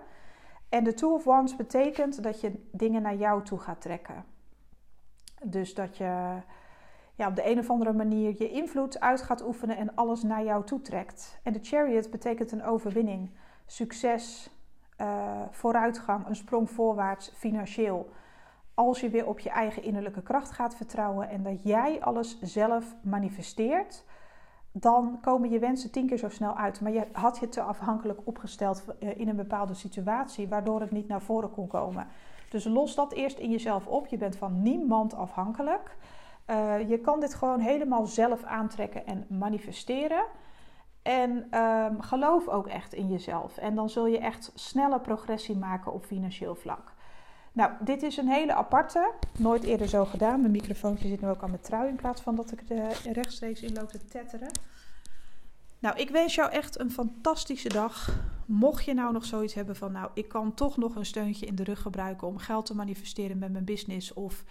En 0.70 0.84
de 0.84 0.94
Two 0.94 1.14
of 1.14 1.24
Wands 1.24 1.56
betekent 1.56 2.24
dat 2.24 2.42
je 2.42 2.68
dingen 2.72 3.02
naar 3.02 3.16
jou 3.16 3.44
toe 3.44 3.60
gaat 3.60 3.82
trekken. 3.82 4.26
Dus 5.44 5.74
dat 5.74 5.98
je 5.98 6.38
ja, 7.16 7.28
op 7.28 7.36
de 7.36 7.50
een 7.50 7.60
of 7.60 7.70
andere 7.70 7.94
manier 7.94 8.36
je 8.38 8.50
invloed 8.50 9.00
uit 9.00 9.22
gaat 9.22 9.46
oefenen 9.46 9.78
en 9.78 9.96
alles 9.96 10.24
naar 10.24 10.44
jou 10.44 10.64
toe 10.64 10.82
trekt. 10.82 11.40
En 11.44 11.54
de 11.54 11.60
Chariot 11.62 12.12
betekent 12.12 12.52
een 12.52 12.64
overwinning, 12.64 13.30
succes, 13.66 14.50
uh, 15.02 15.42
vooruitgang, 15.52 16.28
een 16.28 16.36
sprong 16.36 16.70
voorwaarts 16.70 17.32
financieel 17.36 18.10
als 18.78 19.00
je 19.00 19.10
weer 19.10 19.28
op 19.28 19.40
je 19.40 19.50
eigen 19.50 19.84
innerlijke 19.84 20.22
kracht 20.22 20.52
gaat 20.52 20.76
vertrouwen 20.76 21.30
en 21.30 21.44
dat 21.44 21.64
jij 21.64 22.02
alles 22.02 22.42
zelf 22.42 22.96
manifesteert, 23.02 24.04
dan 24.72 25.18
komen 25.22 25.50
je 25.50 25.60
wensen 25.60 25.92
tien 25.92 26.08
keer 26.08 26.18
zo 26.18 26.30
snel 26.30 26.58
uit. 26.58 26.82
Maar 26.82 26.92
je 26.92 27.08
had 27.12 27.38
je 27.40 27.50
te 27.50 27.62
afhankelijk 27.62 28.20
opgesteld 28.24 28.86
eh, 29.00 29.20
in 29.20 29.28
een 29.28 29.36
bepaalde 29.36 29.74
situatie, 29.74 30.48
waardoor 30.48 30.80
het 30.80 30.92
niet 30.92 31.08
naar 31.08 31.22
voren 31.22 31.52
kon 31.52 31.68
komen. 31.68 32.08
Dus 32.50 32.66
los 32.66 32.96
dat 32.96 33.14
eerst 33.14 33.38
in 33.38 33.52
jezelf 33.52 33.88
op. 33.88 34.08
Je 34.08 34.18
bent 34.18 34.36
van 34.36 34.62
niemand 34.62 35.14
afhankelijk. 35.14 35.96
Uh, 36.48 36.90
je 36.90 37.00
kan 37.00 37.20
dit 37.20 37.34
gewoon 37.34 37.60
helemaal 37.60 38.06
zelf 38.06 38.44
aantrekken 38.44 39.06
en 39.06 39.26
manifesteren. 39.30 40.26
En 41.02 41.60
um, 41.60 42.02
geloof 42.02 42.48
ook 42.48 42.68
echt 42.68 42.94
in 42.94 43.08
jezelf. 43.08 43.58
En 43.58 43.76
dan 43.76 43.90
zul 43.90 44.06
je 44.08 44.20
echt 44.20 44.52
snelle 44.56 45.00
progressie 45.00 45.58
maken 45.58 45.94
op 45.94 46.06
financieel 46.06 46.56
vlak. 46.56 46.94
Nou, 47.52 47.72
dit 47.80 48.04
is 48.04 48.18
een 48.18 48.28
hele 48.28 48.54
aparte. 48.54 49.14
Nooit 49.38 49.64
eerder 49.64 49.88
zo 49.88 50.06
gedaan. 50.06 50.40
Mijn 50.40 50.52
microfoontje 50.52 51.08
zit 51.08 51.22
nu 51.22 51.28
ook 51.28 51.44
aan 51.44 51.50
mijn 51.50 51.62
trui 51.62 51.90
in 51.90 51.96
plaats 51.96 52.22
van 52.22 52.36
dat 52.36 52.52
ik 52.52 52.70
er 52.70 53.12
rechtstreeks 53.12 53.62
in 53.62 53.74
loop 53.74 53.90
te 53.90 54.06
tetteren. 54.06 54.52
Nou, 55.80 55.98
ik 55.98 56.10
wens 56.10 56.36
jou 56.36 56.52
echt 56.52 56.80
een 56.80 56.92
fantastische 56.92 57.70
dag. 57.70 58.20
Mocht 58.46 58.86
je 58.86 58.94
nou 58.94 59.14
nog 59.14 59.26
zoiets 59.26 59.54
hebben 59.54 59.76
van, 59.76 59.92
nou, 59.92 60.12
ik 60.14 60.28
kan 60.28 60.54
toch 60.54 60.78
nog 60.78 60.96
een 60.96 61.06
steuntje 61.06 61.46
in 61.46 61.56
de 61.56 61.64
rug 61.64 61.82
gebruiken 61.82 62.28
om 62.28 62.38
geld 62.38 62.66
te 62.66 62.76
manifesteren 62.76 63.38
met 63.38 63.52
mijn 63.52 63.66
business. 63.66 64.14
Of 64.14 64.44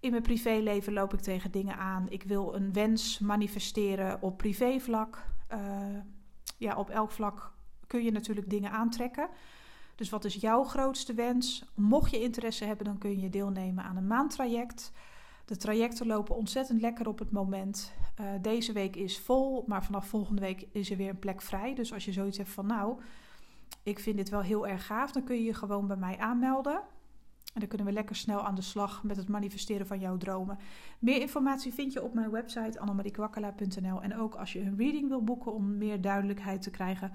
in 0.00 0.10
mijn 0.10 0.22
privéleven 0.22 0.92
loop 0.92 1.14
ik 1.14 1.20
tegen 1.20 1.50
dingen 1.50 1.76
aan. 1.76 2.06
Ik 2.08 2.22
wil 2.22 2.54
een 2.54 2.72
wens 2.72 3.18
manifesteren 3.18 4.22
op 4.22 4.36
privévlak. 4.36 5.24
Uh, 5.52 5.58
ja, 6.58 6.76
op 6.76 6.90
elk 6.90 7.10
vlak 7.10 7.52
kun 7.86 8.04
je 8.04 8.12
natuurlijk 8.12 8.50
dingen 8.50 8.70
aantrekken. 8.70 9.28
Dus 9.94 10.10
wat 10.10 10.24
is 10.24 10.34
jouw 10.34 10.64
grootste 10.64 11.14
wens? 11.14 11.64
Mocht 11.74 12.10
je 12.10 12.20
interesse 12.20 12.64
hebben, 12.64 12.86
dan 12.86 12.98
kun 12.98 13.20
je 13.20 13.30
deelnemen 13.30 13.84
aan 13.84 13.96
een 13.96 14.06
maandtraject. 14.06 14.92
De 15.50 15.56
trajecten 15.56 16.06
lopen 16.06 16.36
ontzettend 16.36 16.80
lekker 16.80 17.08
op 17.08 17.18
het 17.18 17.30
moment. 17.30 17.92
Uh, 18.20 18.26
deze 18.40 18.72
week 18.72 18.96
is 18.96 19.18
vol, 19.18 19.64
maar 19.66 19.84
vanaf 19.84 20.06
volgende 20.06 20.40
week 20.40 20.66
is 20.72 20.90
er 20.90 20.96
weer 20.96 21.08
een 21.08 21.18
plek 21.18 21.42
vrij. 21.42 21.74
Dus 21.74 21.92
als 21.92 22.04
je 22.04 22.12
zoiets 22.12 22.36
hebt 22.38 22.50
van 22.50 22.66
nou, 22.66 23.00
ik 23.82 23.98
vind 23.98 24.16
dit 24.16 24.28
wel 24.28 24.40
heel 24.40 24.66
erg 24.66 24.86
gaaf, 24.86 25.12
dan 25.12 25.24
kun 25.24 25.36
je 25.36 25.42
je 25.42 25.54
gewoon 25.54 25.86
bij 25.86 25.96
mij 25.96 26.18
aanmelden. 26.18 26.74
En 27.54 27.60
dan 27.60 27.68
kunnen 27.68 27.86
we 27.86 27.92
lekker 27.92 28.16
snel 28.16 28.46
aan 28.46 28.54
de 28.54 28.62
slag 28.62 29.02
met 29.02 29.16
het 29.16 29.28
manifesteren 29.28 29.86
van 29.86 30.00
jouw 30.00 30.16
dromen. 30.16 30.58
Meer 30.98 31.20
informatie 31.20 31.74
vind 31.74 31.92
je 31.92 32.02
op 32.02 32.14
mijn 32.14 32.30
website 32.30 32.80
annemariekwakkela.nl. 32.80 34.02
En 34.02 34.16
ook 34.16 34.34
als 34.34 34.52
je 34.52 34.60
een 34.60 34.76
reading 34.76 35.08
wil 35.08 35.24
boeken 35.24 35.54
om 35.54 35.78
meer 35.78 36.00
duidelijkheid 36.00 36.62
te 36.62 36.70
krijgen 36.70 37.12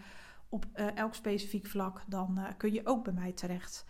op 0.50 0.66
uh, 0.76 0.98
elk 0.98 1.16
specifiek 1.16 1.66
vlak, 1.66 2.04
dan 2.08 2.36
uh, 2.38 2.46
kun 2.58 2.74
je 2.74 2.86
ook 2.86 3.04
bij 3.04 3.14
mij 3.14 3.32
terecht. 3.32 3.86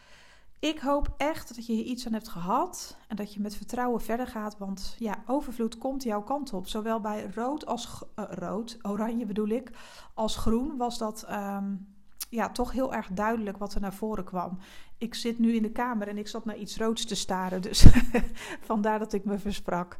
Ik 0.66 0.80
hoop 0.80 1.14
echt 1.18 1.56
dat 1.56 1.66
je 1.66 1.74
hier 1.74 1.84
iets 1.84 2.06
aan 2.06 2.14
hebt 2.14 2.28
gehad 2.28 2.98
en 3.08 3.16
dat 3.16 3.34
je 3.34 3.40
met 3.40 3.56
vertrouwen 3.56 4.02
verder 4.02 4.28
gaat, 4.28 4.58
want 4.58 4.96
ja, 5.00 5.24
overvloed 5.28 5.78
komt 5.78 6.04
jouw 6.04 6.24
kant 6.24 6.54
op. 6.54 6.68
Zowel 6.68 7.00
bij 7.00 7.30
rood 7.36 7.66
als 7.66 8.04
uh, 8.16 8.26
rood, 8.30 8.78
oranje 8.82 9.26
bedoel 9.26 9.48
ik, 9.48 9.72
als 10.14 10.38
groen 10.38 10.78
was 10.78 10.98
dat 10.98 11.26
um, 11.32 11.96
ja, 12.30 12.50
toch 12.50 12.72
heel 12.72 12.94
erg 12.94 13.08
duidelijk 13.12 13.58
wat 13.58 13.74
er 13.74 13.82
naar 13.82 13.94
voren 13.94 14.24
kwam. 14.24 14.58
Ik 14.98 15.16
zit 15.16 15.40
nu 15.40 15.54
in 15.56 15.62
de 15.62 15.72
kamer 15.72 16.08
en 16.08 16.18
ik 16.18 16.28
zat 16.28 16.46
naar 16.46 16.58
iets 16.58 16.78
roods 16.78 17.06
te 17.06 17.16
staren, 17.16 17.62
dus 17.62 17.86
vandaar 18.72 19.00
dat 19.00 19.14
ik 19.14 19.26
me 19.26 19.40
versprak. 19.40 19.98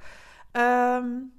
Um, 0.52 1.34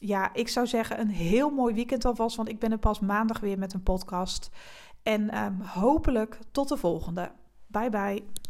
ja, 0.00 0.34
ik 0.34 0.48
zou 0.48 0.66
zeggen 0.66 1.00
een 1.00 1.10
heel 1.10 1.50
mooi 1.50 1.74
weekend 1.74 2.04
alvast, 2.04 2.36
want 2.36 2.48
ik 2.48 2.58
ben 2.58 2.72
er 2.72 2.78
pas 2.78 3.00
maandag 3.00 3.40
weer 3.40 3.58
met 3.58 3.72
een 3.72 3.82
podcast. 3.82 4.50
En 5.02 5.44
um, 5.44 5.60
hopelijk 5.60 6.38
tot 6.50 6.68
de 6.68 6.76
volgende. 6.76 7.32
Bye 7.66 7.90
bye. 7.90 8.41